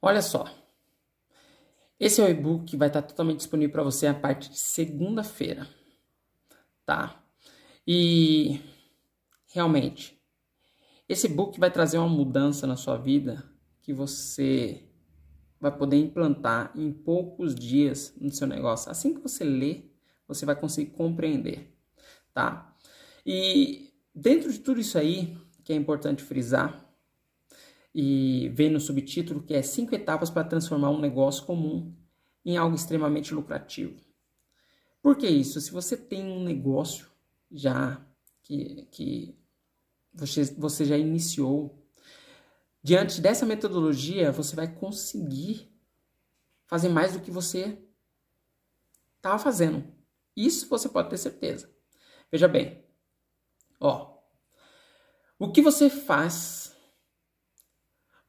Olha 0.00 0.22
só. 0.22 0.46
Esse 1.98 2.20
é 2.20 2.24
o 2.24 2.28
e-book 2.28 2.76
vai 2.76 2.88
estar 2.88 3.02
totalmente 3.02 3.38
disponível 3.38 3.72
para 3.72 3.82
você 3.82 4.06
a 4.06 4.14
partir 4.14 4.50
de 4.50 4.58
segunda-feira, 4.58 5.66
tá? 6.84 7.22
E 7.86 8.60
realmente, 9.54 10.20
esse 11.08 11.28
e-book 11.28 11.60
vai 11.60 11.70
trazer 11.70 11.96
uma 11.96 12.08
mudança 12.08 12.66
na 12.66 12.76
sua 12.76 12.96
vida 12.96 13.48
que 13.80 13.92
você 13.92 14.82
vai 15.60 15.70
poder 15.70 15.96
implantar 15.96 16.72
em 16.74 16.92
poucos 16.92 17.54
dias 17.54 18.12
no 18.20 18.32
seu 18.32 18.48
negócio. 18.48 18.90
Assim 18.90 19.14
que 19.14 19.20
você 19.20 19.44
lê, 19.44 19.84
você 20.26 20.44
vai 20.44 20.56
conseguir 20.56 20.90
compreender, 20.90 21.72
tá? 22.32 22.76
E 23.24 23.92
dentro 24.12 24.52
de 24.52 24.58
tudo 24.58 24.80
isso 24.80 24.98
aí, 24.98 25.38
que 25.62 25.72
é 25.72 25.76
importante 25.76 26.20
frisar, 26.20 26.84
e 27.94 28.48
vem 28.48 28.70
no 28.70 28.80
subtítulo 28.80 29.40
que 29.40 29.54
é 29.54 29.62
cinco 29.62 29.94
etapas 29.94 30.30
para 30.30 30.42
transformar 30.42 30.90
um 30.90 31.00
negócio 31.00 31.44
comum 31.44 31.94
em 32.44 32.56
algo 32.56 32.74
extremamente 32.74 33.32
lucrativo. 33.32 33.94
Por 35.00 35.16
que 35.16 35.28
isso? 35.28 35.60
Se 35.60 35.70
você 35.70 35.96
tem 35.96 36.24
um 36.24 36.42
negócio 36.42 37.06
já 37.52 38.04
que, 38.42 38.88
que 38.90 39.43
você, 40.14 40.44
você 40.44 40.84
já 40.84 40.96
iniciou, 40.96 41.84
diante 42.82 43.20
dessa 43.20 43.44
metodologia 43.44 44.32
você 44.32 44.54
vai 44.54 44.72
conseguir 44.72 45.72
fazer 46.66 46.88
mais 46.88 47.12
do 47.12 47.20
que 47.20 47.30
você 47.30 47.78
estava 49.16 49.38
fazendo. 49.38 49.84
Isso 50.36 50.68
você 50.68 50.88
pode 50.88 51.10
ter 51.10 51.18
certeza. 51.18 51.70
Veja 52.30 52.48
bem, 52.48 52.84
ó, 53.80 54.18
o 55.38 55.52
que 55.52 55.62
você 55.62 55.88
faz 55.88 56.74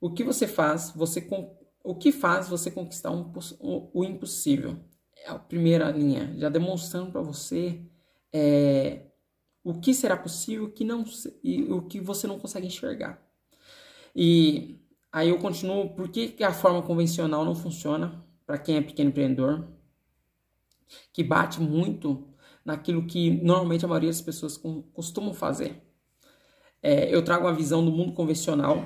o 0.05 0.11
que 0.11 0.23
você 0.23 0.47
faz, 0.47 0.91
você 0.95 1.27
o 1.83 1.95
que 1.95 2.11
faz 2.11 2.47
você 2.47 2.69
conquistar 2.69 3.09
um, 3.11 3.33
um, 3.59 3.89
o 3.91 4.03
impossível? 4.03 4.79
É 5.17 5.29
a 5.29 5.39
primeira 5.39 5.89
linha, 5.89 6.31
já 6.37 6.47
demonstrando 6.47 7.11
para 7.11 7.21
você 7.21 7.81
é, 8.31 9.07
o 9.65 9.73
que 9.73 9.93
será 9.93 10.15
possível 10.15 10.69
que 10.69 10.85
não, 10.85 11.03
e 11.43 11.63
o 11.63 11.81
que 11.81 11.99
você 11.99 12.27
não 12.27 12.39
consegue 12.39 12.67
enxergar. 12.67 13.19
E 14.15 14.79
aí 15.11 15.29
eu 15.29 15.39
continuo, 15.39 15.89
por 15.89 16.07
que, 16.07 16.29
que 16.29 16.43
a 16.43 16.53
forma 16.53 16.81
convencional 16.83 17.43
não 17.43 17.55
funciona 17.55 18.23
para 18.45 18.57
quem 18.57 18.77
é 18.77 18.81
pequeno 18.81 19.09
empreendedor? 19.09 19.67
Que 21.11 21.23
bate 21.23 21.59
muito 21.59 22.29
naquilo 22.63 23.07
que 23.07 23.31
normalmente 23.43 23.83
a 23.83 23.87
maioria 23.87 24.11
das 24.11 24.21
pessoas 24.21 24.55
costumam 24.93 25.33
fazer. 25.33 25.81
É, 26.81 27.13
eu 27.13 27.23
trago 27.23 27.45
uma 27.45 27.53
visão 27.53 27.83
do 27.83 27.91
mundo 27.91 28.13
convencional 28.13 28.85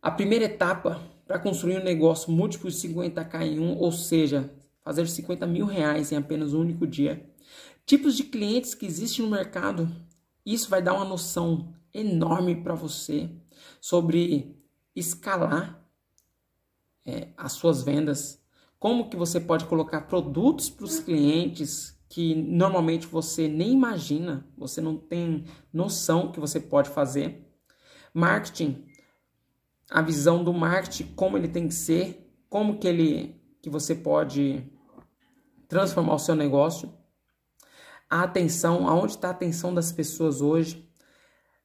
a 0.00 0.10
primeira 0.10 0.44
etapa 0.44 1.00
para 1.26 1.38
construir 1.38 1.78
um 1.78 1.84
negócio 1.84 2.30
múltiplo 2.30 2.70
de 2.70 2.76
50k 2.76 3.42
em 3.42 3.58
um, 3.58 3.76
ou 3.78 3.90
seja, 3.90 4.50
fazer 4.84 5.08
50 5.08 5.46
mil 5.46 5.66
reais 5.66 6.12
em 6.12 6.16
apenas 6.16 6.54
um 6.54 6.60
único 6.60 6.86
dia. 6.86 7.27
Tipos 7.88 8.18
de 8.18 8.24
clientes 8.24 8.74
que 8.74 8.84
existem 8.84 9.24
no 9.24 9.30
mercado, 9.30 9.90
isso 10.44 10.68
vai 10.68 10.82
dar 10.82 10.92
uma 10.92 11.06
noção 11.06 11.72
enorme 11.94 12.54
para 12.54 12.74
você 12.74 13.30
sobre 13.80 14.54
escalar 14.94 15.82
é, 17.06 17.28
as 17.34 17.52
suas 17.52 17.82
vendas, 17.82 18.44
como 18.78 19.08
que 19.08 19.16
você 19.16 19.40
pode 19.40 19.64
colocar 19.64 20.02
produtos 20.02 20.68
para 20.68 20.84
os 20.84 21.00
clientes 21.00 21.98
que 22.10 22.34
normalmente 22.34 23.06
você 23.06 23.48
nem 23.48 23.72
imagina, 23.72 24.46
você 24.54 24.82
não 24.82 24.94
tem 24.94 25.46
noção 25.72 26.30
que 26.30 26.38
você 26.38 26.60
pode 26.60 26.90
fazer. 26.90 27.50
Marketing, 28.12 28.84
a 29.88 30.02
visão 30.02 30.44
do 30.44 30.52
marketing, 30.52 31.14
como 31.14 31.38
ele 31.38 31.48
tem 31.48 31.66
que 31.66 31.74
ser, 31.74 32.30
como 32.50 32.78
que 32.78 32.86
ele 32.86 33.40
que 33.62 33.70
você 33.70 33.94
pode 33.94 34.62
transformar 35.66 36.16
o 36.16 36.18
seu 36.18 36.34
negócio, 36.34 36.97
a 38.08 38.22
atenção, 38.22 38.88
aonde 38.88 39.12
está 39.12 39.28
a 39.28 39.32
atenção 39.32 39.74
das 39.74 39.92
pessoas 39.92 40.40
hoje, 40.40 40.88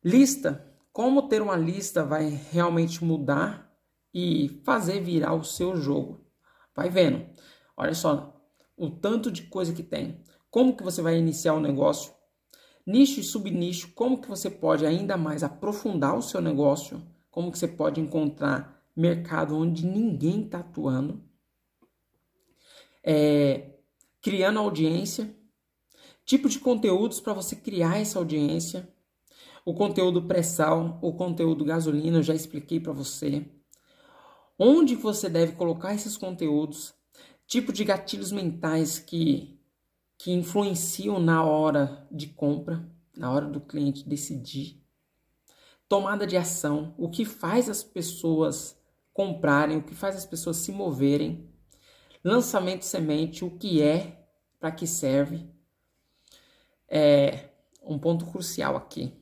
lista, 0.04 0.66
como 0.92 1.28
ter 1.28 1.42
uma 1.42 1.56
lista 1.56 2.04
vai 2.04 2.30
realmente 2.52 3.04
mudar 3.04 3.72
e 4.14 4.62
fazer 4.64 5.02
virar 5.02 5.34
o 5.34 5.44
seu 5.44 5.76
jogo. 5.76 6.26
Vai 6.76 6.90
vendo. 6.90 7.26
Olha 7.76 7.96
só 7.96 8.40
o 8.78 8.90
tanto 8.90 9.32
de 9.32 9.44
coisa 9.44 9.74
que 9.74 9.84
tem. 9.84 10.24
Como 10.52 10.76
que 10.76 10.84
você 10.84 11.02
vai 11.02 11.18
iniciar 11.18 11.54
o 11.54 11.58
um 11.58 11.62
negócio? 11.62 12.14
Nicho 12.86 13.20
e 13.20 13.24
subnicho, 13.24 13.94
como 13.94 14.22
que 14.22 14.28
você 14.28 14.50
pode 14.50 14.86
ainda 14.86 15.16
mais 15.18 15.42
aprofundar 15.44 16.16
o 16.18 16.22
seu 16.22 16.42
negócio? 16.42 17.02
como 17.34 17.52
que 17.52 17.58
você 17.58 17.68
pode 17.68 18.00
encontrar 18.00 18.80
mercado 18.96 19.58
onde 19.58 19.88
ninguém 19.88 20.46
está 20.46 20.60
atuando, 20.60 21.20
é, 23.04 23.80
criando 24.22 24.60
audiência, 24.60 25.36
tipo 26.26 26.48
de 26.50 26.60
conteúdos 26.60 27.20
para 27.20 27.34
você 27.34 27.56
criar 27.56 28.00
essa 28.00 28.20
audiência, 28.20 28.88
o 29.66 29.74
conteúdo 29.74 30.24
pré-sal, 30.24 31.00
o 31.02 31.14
conteúdo 31.14 31.64
gasolina, 31.64 32.18
eu 32.18 32.24
já 32.24 32.34
expliquei 32.34 32.80
para 32.80 32.92
você, 32.92 33.46
onde 34.58 34.96
você 34.96 35.30
deve 35.30 35.54
colocar 35.54 35.94
esses 35.94 36.18
conteúdos, 36.18 36.94
tipo 37.48 37.72
de 37.72 37.84
gatilhos 37.84 38.32
mentais 38.32 39.00
que, 39.00 39.60
que 40.18 40.32
influenciam 40.32 41.20
na 41.20 41.44
hora 41.44 42.08
de 42.12 42.28
compra, 42.28 42.90
na 43.16 43.32
hora 43.32 43.46
do 43.46 43.62
cliente 43.62 44.08
decidir. 44.08 44.82
Tomada 45.88 46.26
de 46.26 46.36
ação, 46.36 46.94
o 46.98 47.10
que 47.10 47.24
faz 47.26 47.70
as 47.70 47.84
pessoas 47.84 48.78
comprarem, 49.14 49.78
o 49.78 49.84
que 49.84 49.94
faz 49.94 50.16
as 50.16 50.26
pessoas 50.26 50.58
se 50.58 50.72
moverem, 50.72 51.48
lançamento 52.24 52.84
semente, 52.84 53.46
o 53.46 53.52
que 53.52 53.82
é, 53.82 54.28
para 54.60 54.72
que 54.72 54.88
serve. 54.88 55.53
É 56.88 57.50
um 57.82 57.98
ponto 58.00 58.26
crucial 58.26 58.76
aqui. 58.76 59.14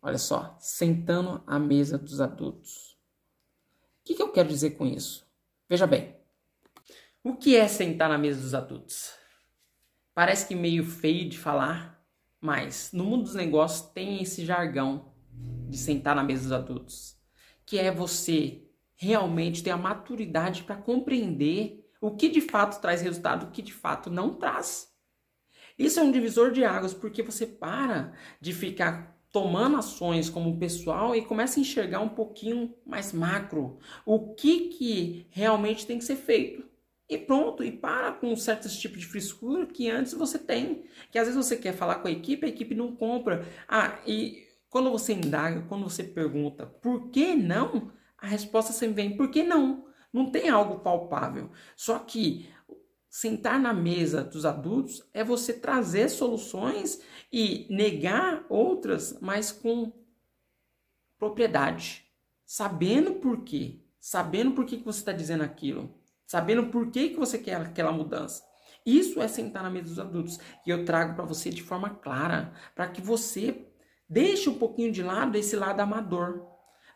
Olha 0.00 0.18
só, 0.18 0.56
sentando 0.58 1.42
à 1.46 1.58
mesa 1.58 1.96
dos 1.96 2.20
adultos. 2.20 2.98
O 4.00 4.04
que, 4.04 4.14
que 4.14 4.22
eu 4.22 4.32
quero 4.32 4.48
dizer 4.48 4.72
com 4.72 4.84
isso? 4.84 5.26
Veja 5.68 5.86
bem, 5.86 6.16
o 7.22 7.36
que 7.36 7.56
é 7.56 7.68
sentar 7.68 8.08
na 8.08 8.18
mesa 8.18 8.40
dos 8.40 8.54
adultos? 8.54 9.12
Parece 10.14 10.46
que 10.46 10.54
meio 10.54 10.84
feio 10.84 11.28
de 11.28 11.38
falar, 11.38 12.04
mas 12.40 12.90
no 12.92 13.04
mundo 13.04 13.24
dos 13.24 13.34
negócios 13.34 13.88
tem 13.90 14.20
esse 14.22 14.44
jargão 14.44 15.14
de 15.68 15.78
sentar 15.78 16.16
na 16.16 16.24
mesa 16.24 16.42
dos 16.42 16.52
adultos, 16.52 17.16
que 17.64 17.78
é 17.78 17.90
você 17.90 18.68
realmente 18.96 19.62
ter 19.62 19.70
a 19.70 19.76
maturidade 19.76 20.64
para 20.64 20.76
compreender 20.76 21.82
O 22.02 22.16
que 22.16 22.28
de 22.28 22.40
fato 22.40 22.80
traz 22.80 23.00
resultado, 23.00 23.46
o 23.46 23.50
que 23.52 23.62
de 23.62 23.72
fato 23.72 24.10
não 24.10 24.34
traz. 24.34 24.91
Isso 25.82 25.98
é 25.98 26.02
um 26.02 26.12
divisor 26.12 26.52
de 26.52 26.64
águas, 26.64 26.94
porque 26.94 27.22
você 27.22 27.44
para 27.44 28.12
de 28.40 28.52
ficar 28.52 29.18
tomando 29.32 29.76
ações 29.78 30.30
como 30.30 30.58
pessoal 30.58 31.16
e 31.16 31.24
começa 31.24 31.58
a 31.58 31.62
enxergar 31.62 32.00
um 32.00 32.08
pouquinho 32.08 32.74
mais 32.86 33.12
macro 33.12 33.78
o 34.04 34.34
que, 34.34 34.68
que 34.68 35.26
realmente 35.30 35.86
tem 35.86 35.98
que 35.98 36.04
ser 36.04 36.16
feito. 36.16 36.64
E 37.08 37.18
pronto, 37.18 37.64
e 37.64 37.72
para 37.72 38.12
com 38.12 38.34
certos 38.36 38.78
tipos 38.78 39.00
de 39.00 39.06
frescura 39.06 39.66
que 39.66 39.90
antes 39.90 40.14
você 40.14 40.38
tem. 40.38 40.84
Que 41.10 41.18
às 41.18 41.26
vezes 41.26 41.44
você 41.44 41.56
quer 41.56 41.72
falar 41.72 41.96
com 41.96 42.08
a 42.08 42.12
equipe, 42.12 42.46
a 42.46 42.48
equipe 42.48 42.74
não 42.74 42.94
compra. 42.94 43.46
Ah, 43.68 43.98
e 44.06 44.46
quando 44.70 44.90
você 44.90 45.12
indaga, 45.12 45.66
quando 45.68 45.82
você 45.82 46.04
pergunta 46.04 46.64
por 46.64 47.10
que 47.10 47.34
não, 47.34 47.90
a 48.16 48.26
resposta 48.26 48.72
sempre 48.72 49.02
vem 49.02 49.16
por 49.16 49.30
que 49.30 49.42
não. 49.42 49.84
Não 50.12 50.30
tem 50.30 50.48
algo 50.48 50.80
palpável. 50.80 51.50
Só 51.74 51.98
que 51.98 52.48
sentar 53.12 53.60
na 53.60 53.74
mesa 53.74 54.24
dos 54.24 54.46
adultos 54.46 55.06
é 55.12 55.22
você 55.22 55.52
trazer 55.52 56.08
soluções 56.08 56.98
e 57.30 57.66
negar 57.68 58.46
outras, 58.48 59.18
mas 59.20 59.52
com 59.52 59.92
propriedade, 61.18 62.06
sabendo 62.46 63.16
por 63.16 63.44
quê, 63.44 63.82
sabendo 64.00 64.52
por 64.52 64.64
que, 64.64 64.78
que 64.78 64.84
você 64.84 65.00
está 65.00 65.12
dizendo 65.12 65.44
aquilo, 65.44 65.94
sabendo 66.26 66.68
por 66.68 66.90
que, 66.90 67.10
que 67.10 67.18
você 67.18 67.38
quer 67.38 67.56
aquela 67.60 67.92
mudança. 67.92 68.42
Isso 68.84 69.20
é 69.20 69.28
sentar 69.28 69.62
na 69.62 69.68
mesa 69.68 69.88
dos 69.88 69.98
adultos 69.98 70.40
e 70.66 70.70
eu 70.70 70.86
trago 70.86 71.14
para 71.14 71.26
você 71.26 71.50
de 71.50 71.62
forma 71.62 71.90
clara, 71.90 72.54
para 72.74 72.88
que 72.88 73.02
você 73.02 73.68
deixe 74.08 74.48
um 74.48 74.58
pouquinho 74.58 74.90
de 74.90 75.02
lado 75.02 75.36
esse 75.36 75.54
lado 75.54 75.80
amador, 75.80 76.46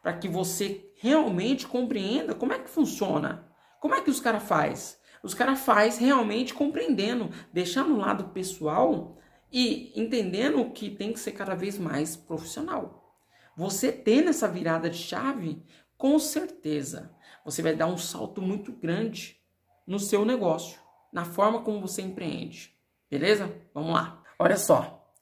para 0.03 0.17
que 0.17 0.29
você 0.29 0.91
realmente 0.97 1.67
compreenda 1.67 2.35
como 2.35 2.55
é 2.55 2.59
que 2.59 2.71
funciona, 2.71 3.47
como 3.83 3.95
é 3.95 4.01
que 4.01 4.11
os 4.11 4.19
caras 4.19 4.45
faz. 4.45 4.99
Os 5.27 5.35
caras 5.35 5.59
faz 5.59 5.99
realmente 5.99 6.55
compreendendo, 6.55 7.31
deixando 7.53 7.95
o 7.95 7.99
lado 7.99 8.29
pessoal 8.29 9.19
e 9.51 9.93
entendendo 10.01 10.71
que 10.71 10.89
tem 10.89 11.13
que 11.13 11.19
ser 11.19 11.33
cada 11.33 11.57
vez 11.57 11.77
mais 11.77 12.15
profissional. 12.15 13.13
Você 13.57 13.91
tendo 13.91 14.31
essa 14.31 14.47
virada 14.47 14.89
de 14.89 14.99
chave, 14.99 15.61
com 15.99 16.17
certeza, 16.21 17.13
você 17.45 17.61
vai 17.61 17.75
dar 17.75 17.89
um 17.89 17.99
salto 17.99 18.41
muito 18.41 18.71
grande 18.71 19.37
no 19.85 19.99
seu 19.99 20.25
negócio, 20.25 20.79
na 21.13 21.25
forma 21.25 21.61
como 21.63 21.81
você 21.81 22.03
empreende. 22.03 22.73
Beleza? 23.11 23.53
Vamos 23.75 23.95
lá. 23.95 24.23
Olha 24.39 24.57
só. 24.57 25.13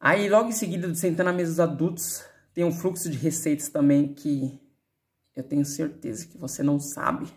Aí, 0.00 0.28
logo 0.28 0.48
em 0.48 0.52
seguida 0.52 0.88
de 0.90 0.98
sentar 0.98 1.24
na 1.24 1.32
mesa 1.32 1.50
dos 1.50 1.60
adultos, 1.60 2.24
tem 2.52 2.64
um 2.64 2.72
fluxo 2.72 3.08
de 3.08 3.16
receitas 3.16 3.68
também 3.68 4.12
que 4.12 4.60
eu 5.36 5.44
tenho 5.44 5.64
certeza 5.64 6.26
que 6.26 6.36
você 6.36 6.64
não 6.64 6.80
sabe 6.80 7.32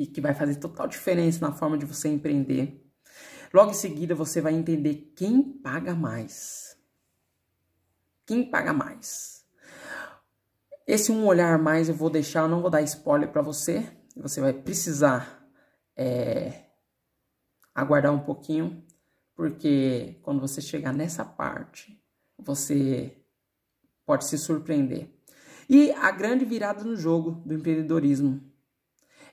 e 0.00 0.06
que 0.06 0.18
vai 0.18 0.32
fazer 0.32 0.54
total 0.54 0.88
diferença 0.88 1.46
na 1.46 1.52
forma 1.52 1.76
de 1.76 1.84
você 1.84 2.08
empreender. 2.08 2.82
Logo 3.52 3.72
em 3.72 3.74
seguida, 3.74 4.14
você 4.14 4.40
vai 4.40 4.54
entender 4.54 5.12
quem 5.14 5.42
paga 5.42 5.94
mais. 5.94 6.74
Quem 8.24 8.50
paga 8.50 8.72
mais. 8.72 9.44
Esse 10.86 11.12
um 11.12 11.26
olhar 11.26 11.58
mais 11.58 11.90
eu 11.90 11.94
vou 11.94 12.08
deixar, 12.08 12.44
eu 12.44 12.48
não 12.48 12.62
vou 12.62 12.70
dar 12.70 12.80
spoiler 12.80 13.30
para 13.30 13.42
você. 13.42 13.86
Você 14.16 14.40
vai 14.40 14.54
precisar 14.54 15.46
é, 15.94 16.64
aguardar 17.74 18.14
um 18.14 18.20
pouquinho, 18.20 18.82
porque 19.36 20.18
quando 20.22 20.40
você 20.40 20.62
chegar 20.62 20.94
nessa 20.94 21.26
parte, 21.26 22.02
você 22.38 23.22
pode 24.06 24.24
se 24.24 24.38
surpreender. 24.38 25.10
E 25.68 25.92
a 25.92 26.10
grande 26.10 26.46
virada 26.46 26.82
no 26.84 26.96
jogo 26.96 27.32
do 27.44 27.52
empreendedorismo 27.52 28.49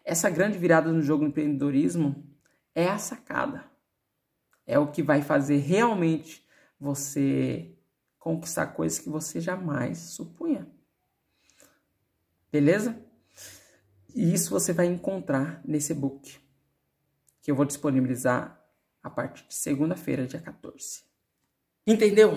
essa 0.08 0.30
grande 0.30 0.58
virada 0.58 0.90
no 0.90 1.02
jogo 1.02 1.26
do 1.26 1.30
empreendedorismo 1.30 2.26
é 2.74 2.88
a 2.88 2.98
sacada. 2.98 3.66
É 4.66 4.80
o 4.80 4.88
que 4.88 5.04
vai 5.04 5.22
fazer 5.22 5.58
realmente 5.58 6.48
você 6.80 7.76
conquistar 8.18 8.68
coisas 8.68 9.00
que 9.00 9.10
você 9.10 9.42
jamais 9.42 9.98
supunha. 9.98 10.66
Beleza? 12.50 12.98
E 14.16 14.34
isso 14.34 14.50
você 14.50 14.72
vai 14.72 14.86
encontrar 14.86 15.62
nesse 15.66 15.92
e-book 15.92 16.40
que 17.42 17.52
eu 17.52 17.56
vou 17.56 17.66
disponibilizar 17.66 18.58
a 19.04 19.10
partir 19.10 19.46
de 19.46 19.56
segunda-feira, 19.56 20.26
dia 20.26 20.40
14. 20.40 21.04
Entendeu? 21.86 22.32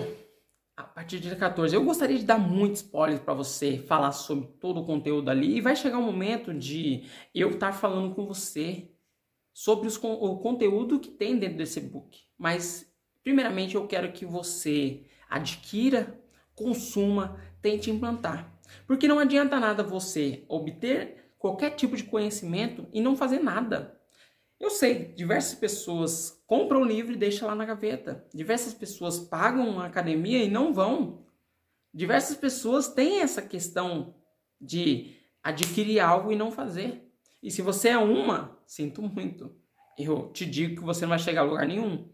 A 0.75 0.83
partir 0.83 1.19
de 1.19 1.27
dia 1.29 1.35
14. 1.35 1.75
Eu 1.75 1.83
gostaria 1.83 2.17
de 2.17 2.25
dar 2.25 2.37
muito 2.37 2.75
spoiler 2.75 3.19
para 3.19 3.33
você, 3.33 3.77
falar 3.77 4.11
sobre 4.11 4.47
todo 4.59 4.81
o 4.81 4.85
conteúdo 4.85 5.29
ali. 5.29 5.57
E 5.57 5.61
vai 5.61 5.75
chegar 5.75 5.97
um 5.97 6.05
momento 6.05 6.53
de 6.53 7.03
eu 7.33 7.51
estar 7.51 7.73
falando 7.73 8.15
com 8.15 8.25
você 8.25 8.89
sobre 9.53 9.87
os, 9.87 9.97
o 9.97 10.37
conteúdo 10.37 10.99
que 10.99 11.09
tem 11.09 11.37
dentro 11.37 11.57
desse 11.57 11.79
book. 11.79 12.19
Mas, 12.37 12.91
primeiramente, 13.23 13.75
eu 13.75 13.87
quero 13.87 14.11
que 14.11 14.25
você 14.25 15.05
adquira, 15.29 16.19
consuma, 16.55 17.39
tente 17.61 17.91
implantar. 17.91 18.51
Porque 18.87 19.07
não 19.07 19.19
adianta 19.19 19.59
nada 19.59 19.83
você 19.83 20.45
obter 20.47 21.33
qualquer 21.37 21.71
tipo 21.71 21.95
de 21.95 22.03
conhecimento 22.03 22.87
e 22.93 23.01
não 23.01 23.15
fazer 23.15 23.39
nada. 23.39 24.00
Eu 24.61 24.69
sei, 24.69 25.05
diversas 25.15 25.55
pessoas 25.57 26.39
compram 26.45 26.83
o 26.83 26.85
livro 26.85 27.13
e 27.13 27.17
deixam 27.17 27.47
lá 27.47 27.55
na 27.55 27.65
gaveta. 27.65 28.23
Diversas 28.31 28.75
pessoas 28.75 29.17
pagam 29.17 29.67
uma 29.67 29.87
academia 29.87 30.43
e 30.43 30.47
não 30.47 30.71
vão. 30.71 31.25
Diversas 31.91 32.37
pessoas 32.37 32.87
têm 32.87 33.21
essa 33.21 33.41
questão 33.41 34.13
de 34.61 35.15
adquirir 35.41 35.99
algo 35.99 36.31
e 36.31 36.35
não 36.35 36.51
fazer. 36.51 37.11
E 37.41 37.49
se 37.49 37.63
você 37.63 37.89
é 37.89 37.97
uma, 37.97 38.55
sinto 38.67 39.01
muito. 39.01 39.51
Eu 39.97 40.31
te 40.31 40.45
digo 40.45 40.75
que 40.75 40.85
você 40.85 41.05
não 41.05 41.09
vai 41.09 41.19
chegar 41.19 41.41
a 41.41 41.45
lugar 41.45 41.65
nenhum. 41.65 42.07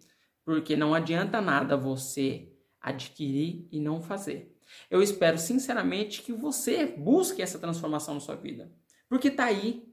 Porque 0.45 0.77
não 0.77 0.93
adianta 0.93 1.41
nada 1.41 1.75
você 1.75 2.49
adquirir 2.79 3.67
e 3.69 3.77
não 3.81 4.01
fazer. 4.01 4.57
Eu 4.89 5.01
espero 5.01 5.37
sinceramente 5.37 6.21
que 6.21 6.31
você 6.31 6.85
busque 6.85 7.41
essa 7.41 7.59
transformação 7.59 8.13
na 8.13 8.21
sua 8.21 8.35
vida. 8.35 8.71
Porque 9.09 9.29
tá 9.29 9.43
aí, 9.43 9.86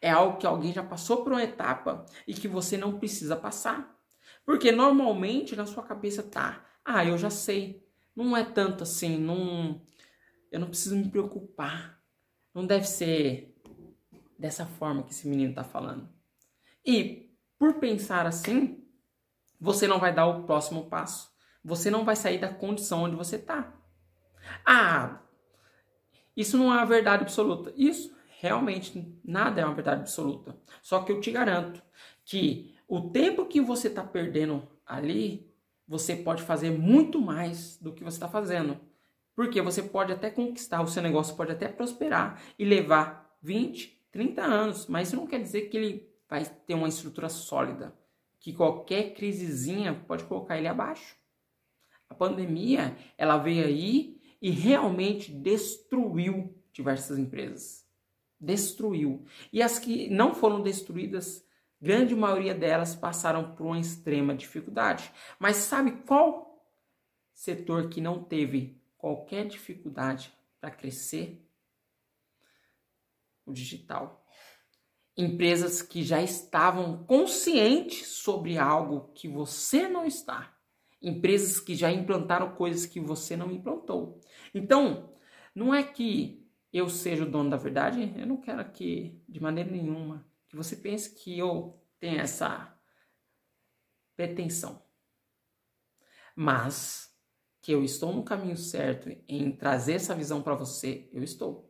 é 0.00 0.10
algo 0.10 0.38
que 0.38 0.46
alguém 0.46 0.72
já 0.72 0.82
passou 0.82 1.22
por 1.22 1.32
uma 1.32 1.42
etapa 1.42 2.04
e 2.26 2.34
que 2.34 2.48
você 2.48 2.76
não 2.76 2.98
precisa 2.98 3.36
passar. 3.36 3.96
Porque 4.44 4.72
normalmente 4.72 5.54
na 5.56 5.66
sua 5.66 5.82
cabeça 5.82 6.22
tá, 6.22 6.64
ah, 6.84 7.04
eu 7.04 7.18
já 7.18 7.30
sei. 7.30 7.86
Não 8.14 8.36
é 8.36 8.44
tanto 8.44 8.82
assim, 8.82 9.18
não 9.18 9.80
eu 10.50 10.58
não 10.58 10.68
preciso 10.68 10.96
me 10.96 11.08
preocupar. 11.08 12.02
Não 12.54 12.66
deve 12.66 12.86
ser 12.86 13.54
dessa 14.38 14.66
forma 14.66 15.02
que 15.02 15.12
esse 15.12 15.28
menino 15.28 15.54
tá 15.54 15.64
falando. 15.64 16.08
E 16.84 17.30
por 17.58 17.74
pensar 17.74 18.26
assim, 18.26 18.82
você 19.60 19.86
não 19.86 19.98
vai 19.98 20.14
dar 20.14 20.26
o 20.26 20.44
próximo 20.44 20.88
passo. 20.88 21.30
Você 21.64 21.90
não 21.90 22.04
vai 22.04 22.16
sair 22.16 22.38
da 22.38 22.48
condição 22.52 23.02
onde 23.02 23.16
você 23.16 23.38
tá. 23.38 23.74
Ah, 24.64 25.20
isso 26.36 26.56
não 26.56 26.72
é 26.72 26.80
a 26.80 26.84
verdade 26.84 27.24
absoluta. 27.24 27.72
Isso 27.76 28.16
realmente 28.40 29.20
nada 29.24 29.60
é 29.60 29.64
uma 29.64 29.74
verdade 29.74 30.02
absoluta. 30.02 30.56
Só 30.80 31.02
que 31.02 31.10
eu 31.10 31.20
te 31.20 31.30
garanto 31.30 31.82
que 32.24 32.74
o 32.86 33.10
tempo 33.10 33.46
que 33.46 33.60
você 33.60 33.88
está 33.88 34.04
perdendo 34.04 34.66
ali, 34.86 35.52
você 35.86 36.14
pode 36.14 36.42
fazer 36.42 36.70
muito 36.70 37.20
mais 37.20 37.76
do 37.78 37.92
que 37.92 38.04
você 38.04 38.16
está 38.16 38.28
fazendo. 38.28 38.78
Porque 39.34 39.60
você 39.60 39.82
pode 39.82 40.12
até 40.12 40.30
conquistar, 40.30 40.82
o 40.82 40.86
seu 40.86 41.02
negócio 41.02 41.36
pode 41.36 41.52
até 41.52 41.68
prosperar 41.68 42.40
e 42.58 42.64
levar 42.64 43.36
20, 43.42 44.06
30 44.10 44.42
anos, 44.42 44.86
mas 44.86 45.08
isso 45.08 45.16
não 45.16 45.26
quer 45.26 45.40
dizer 45.40 45.62
que 45.62 45.76
ele 45.76 46.08
vai 46.28 46.44
ter 46.44 46.74
uma 46.74 46.88
estrutura 46.88 47.28
sólida, 47.28 47.94
que 48.40 48.52
qualquer 48.52 49.14
crisezinha 49.14 49.94
pode 50.06 50.24
colocar 50.24 50.56
ele 50.56 50.68
abaixo. 50.68 51.16
A 52.08 52.14
pandemia, 52.14 52.96
ela 53.16 53.36
veio 53.36 53.64
aí 53.64 54.20
e 54.40 54.50
realmente 54.50 55.32
destruiu 55.32 56.56
diversas 56.72 57.18
empresas 57.18 57.87
destruiu. 58.40 59.24
E 59.52 59.62
as 59.62 59.78
que 59.78 60.08
não 60.08 60.34
foram 60.34 60.62
destruídas, 60.62 61.44
grande 61.80 62.14
maioria 62.14 62.54
delas 62.54 62.94
passaram 62.94 63.54
por 63.54 63.66
uma 63.66 63.78
extrema 63.78 64.34
dificuldade. 64.34 65.12
Mas 65.38 65.56
sabe 65.56 65.92
qual 66.06 66.64
setor 67.34 67.88
que 67.88 68.00
não 68.00 68.22
teve 68.22 68.80
qualquer 68.96 69.46
dificuldade 69.46 70.32
para 70.60 70.70
crescer? 70.70 71.44
O 73.46 73.52
digital. 73.52 74.24
Empresas 75.16 75.82
que 75.82 76.02
já 76.02 76.22
estavam 76.22 77.04
conscientes 77.04 78.06
sobre 78.08 78.58
algo 78.58 79.10
que 79.14 79.26
você 79.26 79.88
não 79.88 80.04
está. 80.06 80.54
Empresas 81.00 81.58
que 81.58 81.74
já 81.74 81.90
implantaram 81.90 82.54
coisas 82.54 82.86
que 82.86 83.00
você 83.00 83.36
não 83.36 83.50
implantou. 83.50 84.20
Então, 84.52 85.12
não 85.54 85.74
é 85.74 85.82
que 85.82 86.47
eu 86.72 86.88
seja 86.88 87.24
o 87.24 87.30
dono 87.30 87.50
da 87.50 87.56
verdade, 87.56 88.12
eu 88.16 88.26
não 88.26 88.36
quero 88.36 88.64
que, 88.70 89.22
de 89.28 89.40
maneira 89.40 89.70
nenhuma, 89.70 90.26
que 90.48 90.56
você 90.56 90.76
pense 90.76 91.14
que 91.14 91.38
eu 91.38 91.82
tenho 91.98 92.20
essa 92.20 92.74
pretensão. 94.16 94.82
Mas 96.34 97.14
que 97.60 97.72
eu 97.72 97.82
estou 97.84 98.12
no 98.12 98.22
caminho 98.22 98.56
certo 98.56 99.10
em 99.26 99.50
trazer 99.52 99.94
essa 99.94 100.14
visão 100.14 100.42
para 100.42 100.54
você, 100.54 101.08
eu 101.12 101.22
estou. 101.22 101.68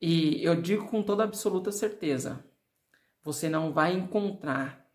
E 0.00 0.44
eu 0.44 0.60
digo 0.60 0.86
com 0.88 1.02
toda 1.02 1.24
absoluta 1.24 1.70
certeza: 1.72 2.44
você 3.22 3.48
não 3.48 3.72
vai 3.72 3.94
encontrar 3.94 4.86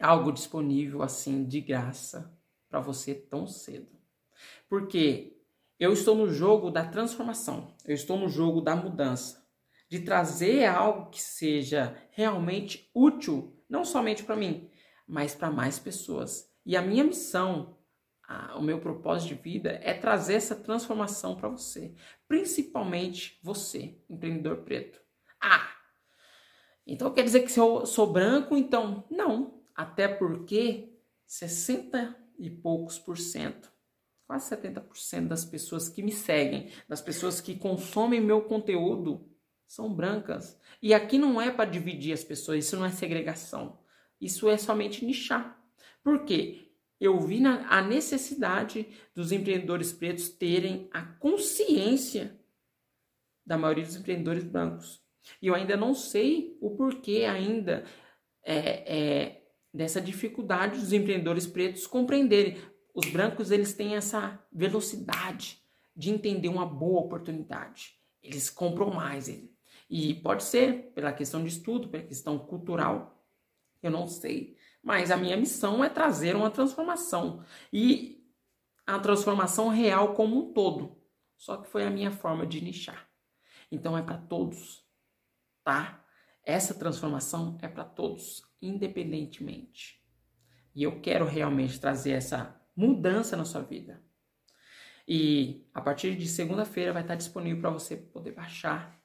algo 0.00 0.32
disponível 0.32 1.02
assim 1.02 1.44
de 1.44 1.60
graça 1.60 2.36
para 2.68 2.80
você 2.80 3.14
tão 3.14 3.46
cedo. 3.46 3.96
Porque 4.68 5.33
eu 5.78 5.92
estou 5.92 6.14
no 6.14 6.32
jogo 6.32 6.70
da 6.70 6.84
transformação, 6.84 7.74
eu 7.84 7.94
estou 7.94 8.18
no 8.18 8.28
jogo 8.28 8.60
da 8.60 8.76
mudança, 8.76 9.44
de 9.88 10.00
trazer 10.00 10.64
algo 10.64 11.10
que 11.10 11.20
seja 11.20 11.96
realmente 12.10 12.90
útil, 12.94 13.56
não 13.68 13.84
somente 13.84 14.22
para 14.22 14.36
mim, 14.36 14.70
mas 15.06 15.34
para 15.34 15.50
mais 15.50 15.78
pessoas. 15.78 16.50
E 16.64 16.76
a 16.76 16.82
minha 16.82 17.04
missão, 17.04 17.76
a, 18.26 18.56
o 18.56 18.62
meu 18.62 18.80
propósito 18.80 19.34
de 19.34 19.42
vida 19.42 19.78
é 19.82 19.92
trazer 19.92 20.34
essa 20.34 20.56
transformação 20.56 21.36
para 21.36 21.48
você, 21.48 21.94
principalmente 22.26 23.38
você, 23.42 23.98
empreendedor 24.08 24.58
preto. 24.64 25.00
Ah, 25.40 25.68
então 26.86 27.12
quer 27.12 27.24
dizer 27.24 27.40
que 27.40 27.52
se 27.52 27.60
eu 27.60 27.84
sou 27.84 28.12
branco, 28.12 28.56
então 28.56 29.04
não, 29.10 29.62
até 29.74 30.06
porque 30.06 30.98
60 31.26 32.16
e 32.38 32.50
poucos 32.50 32.98
por 32.98 33.16
cento, 33.16 33.73
quase 34.26 34.56
70% 34.56 35.28
das 35.28 35.44
pessoas 35.44 35.88
que 35.88 36.02
me 36.02 36.12
seguem, 36.12 36.70
das 36.88 37.00
pessoas 37.00 37.40
que 37.40 37.56
consomem 37.56 38.20
meu 38.20 38.42
conteúdo, 38.42 39.28
são 39.66 39.92
brancas. 39.92 40.58
E 40.80 40.94
aqui 40.94 41.18
não 41.18 41.40
é 41.40 41.50
para 41.50 41.70
dividir 41.70 42.12
as 42.12 42.24
pessoas, 42.24 42.64
isso 42.64 42.76
não 42.76 42.84
é 42.84 42.90
segregação. 42.90 43.78
Isso 44.20 44.48
é 44.48 44.56
somente 44.56 45.04
nichar. 45.04 45.60
Por 46.02 46.24
quê? 46.24 46.70
Eu 47.00 47.20
vi 47.20 47.40
na, 47.40 47.66
a 47.68 47.82
necessidade 47.82 48.86
dos 49.14 49.32
empreendedores 49.32 49.92
pretos 49.92 50.28
terem 50.28 50.88
a 50.92 51.02
consciência 51.02 52.38
da 53.44 53.58
maioria 53.58 53.84
dos 53.84 53.96
empreendedores 53.96 54.44
brancos. 54.44 55.02
E 55.40 55.48
eu 55.48 55.54
ainda 55.54 55.76
não 55.76 55.94
sei 55.94 56.56
o 56.60 56.70
porquê 56.76 57.24
ainda 57.24 57.84
é, 58.42 58.96
é, 58.96 59.42
dessa 59.72 60.00
dificuldade 60.00 60.78
dos 60.78 60.92
empreendedores 60.92 61.46
pretos 61.46 61.86
compreenderem. 61.86 62.56
Os 62.94 63.10
brancos 63.10 63.50
eles 63.50 63.74
têm 63.74 63.96
essa 63.96 64.40
velocidade 64.52 65.60
de 65.96 66.10
entender 66.10 66.48
uma 66.48 66.64
boa 66.64 67.00
oportunidade. 67.00 67.98
Eles 68.22 68.48
compram 68.48 68.90
mais. 68.90 69.28
E 69.90 70.14
pode 70.14 70.44
ser 70.44 70.92
pela 70.94 71.12
questão 71.12 71.42
de 71.42 71.48
estudo, 71.48 71.88
pela 71.88 72.04
questão 72.04 72.38
cultural, 72.38 73.14
eu 73.82 73.90
não 73.90 74.06
sei. 74.06 74.56
Mas 74.82 75.10
a 75.10 75.16
minha 75.16 75.36
missão 75.36 75.84
é 75.84 75.88
trazer 75.88 76.36
uma 76.36 76.50
transformação. 76.50 77.44
E 77.72 78.24
a 78.86 78.98
transformação 78.98 79.68
real 79.68 80.14
como 80.14 80.38
um 80.38 80.52
todo. 80.52 80.96
Só 81.36 81.56
que 81.56 81.68
foi 81.68 81.84
a 81.84 81.90
minha 81.90 82.10
forma 82.10 82.46
de 82.46 82.62
nichar. 82.62 83.08
Então 83.70 83.98
é 83.98 84.02
para 84.02 84.18
todos, 84.18 84.86
tá? 85.64 86.02
Essa 86.44 86.74
transformação 86.74 87.58
é 87.60 87.68
para 87.68 87.84
todos, 87.84 88.42
independentemente. 88.62 90.02
E 90.74 90.82
eu 90.82 91.00
quero 91.00 91.24
realmente 91.24 91.80
trazer 91.80 92.12
essa 92.12 92.60
mudança 92.76 93.36
na 93.36 93.44
sua 93.44 93.62
vida. 93.62 94.02
E 95.06 95.66
a 95.72 95.80
partir 95.80 96.16
de 96.16 96.26
segunda-feira 96.26 96.92
vai 96.92 97.02
estar 97.02 97.14
disponível 97.14 97.60
para 97.60 97.70
você 97.70 97.96
poder 97.96 98.32
baixar. 98.32 98.98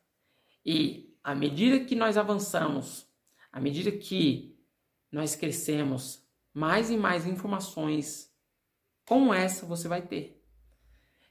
E 0.65 1.13
à 1.23 1.35
medida 1.35 1.83
que 1.83 1.95
nós 1.95 2.17
avançamos, 2.17 3.07
à 3.51 3.59
medida 3.59 3.91
que 3.91 4.57
nós 5.11 5.35
crescemos, 5.35 6.25
mais 6.53 6.89
e 6.89 6.97
mais 6.97 7.25
informações 7.25 8.33
como 9.05 9.33
essa 9.33 9.65
você 9.65 9.87
vai 9.87 10.01
ter. 10.01 10.41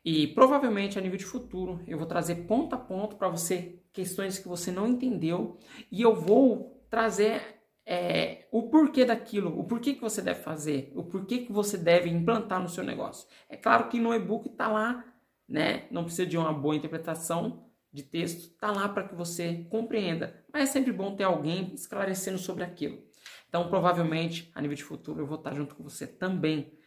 E 0.04 0.26
provavelmente 0.28 0.98
a 0.98 1.02
nível 1.02 1.18
de 1.18 1.24
futuro 1.24 1.82
eu 1.86 1.98
vou 1.98 2.06
trazer 2.06 2.46
ponto 2.46 2.74
a 2.74 2.78
ponto 2.78 3.16
para 3.16 3.28
você 3.28 3.82
questões 3.92 4.38
que 4.38 4.48
você 4.48 4.70
não 4.70 4.86
entendeu 4.86 5.58
e 5.90 6.02
eu 6.02 6.14
vou 6.14 6.84
trazer 6.88 7.57
é, 7.90 8.46
o 8.52 8.68
porquê 8.68 9.06
daquilo, 9.06 9.58
o 9.58 9.64
porquê 9.64 9.94
que 9.94 10.00
você 10.02 10.20
deve 10.20 10.42
fazer, 10.42 10.92
o 10.94 11.04
porquê 11.04 11.38
que 11.38 11.50
você 11.50 11.78
deve 11.78 12.10
implantar 12.10 12.60
no 12.60 12.68
seu 12.68 12.84
negócio. 12.84 13.26
É 13.48 13.56
claro 13.56 13.88
que 13.88 13.98
no 13.98 14.14
e-book 14.14 14.46
está 14.46 14.68
lá, 14.68 15.02
né? 15.48 15.86
Não 15.90 16.04
precisa 16.04 16.26
de 16.26 16.36
uma 16.36 16.52
boa 16.52 16.76
interpretação 16.76 17.66
de 17.90 18.02
texto, 18.02 18.50
está 18.50 18.70
lá 18.70 18.90
para 18.90 19.08
que 19.08 19.14
você 19.14 19.66
compreenda. 19.70 20.44
Mas 20.52 20.64
é 20.64 20.72
sempre 20.72 20.92
bom 20.92 21.16
ter 21.16 21.24
alguém 21.24 21.72
esclarecendo 21.72 22.36
sobre 22.36 22.62
aquilo. 22.62 23.02
Então, 23.48 23.70
provavelmente, 23.70 24.52
a 24.54 24.60
nível 24.60 24.76
de 24.76 24.84
futuro, 24.84 25.22
eu 25.22 25.26
vou 25.26 25.38
estar 25.38 25.54
junto 25.54 25.74
com 25.74 25.82
você 25.82 26.06
também, 26.06 26.78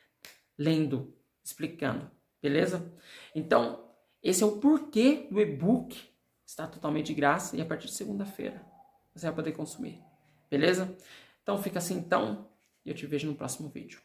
lendo, 0.56 1.18
explicando, 1.44 2.12
beleza? 2.40 2.96
Então, 3.34 3.90
esse 4.22 4.44
é 4.44 4.46
o 4.46 4.60
porquê 4.60 5.28
do 5.32 5.42
e-book. 5.42 6.00
Está 6.46 6.68
totalmente 6.68 7.08
de 7.08 7.16
graça 7.16 7.58
e 7.58 7.62
a 7.62 7.66
partir 7.66 7.88
de 7.88 7.94
segunda-feira 7.94 8.64
você 9.16 9.26
vai 9.26 9.36
poder 9.36 9.54
consumir, 9.54 10.00
beleza? 10.52 10.96
Então, 11.42 11.64
fica 11.64 11.80
assim 11.80 11.96
então 11.98 12.48
e 12.86 12.90
eu 12.90 12.96
te 12.96 13.08
vejo 13.08 13.28
no 13.28 13.36
próximo 13.36 13.70
vídeo. 13.70 14.02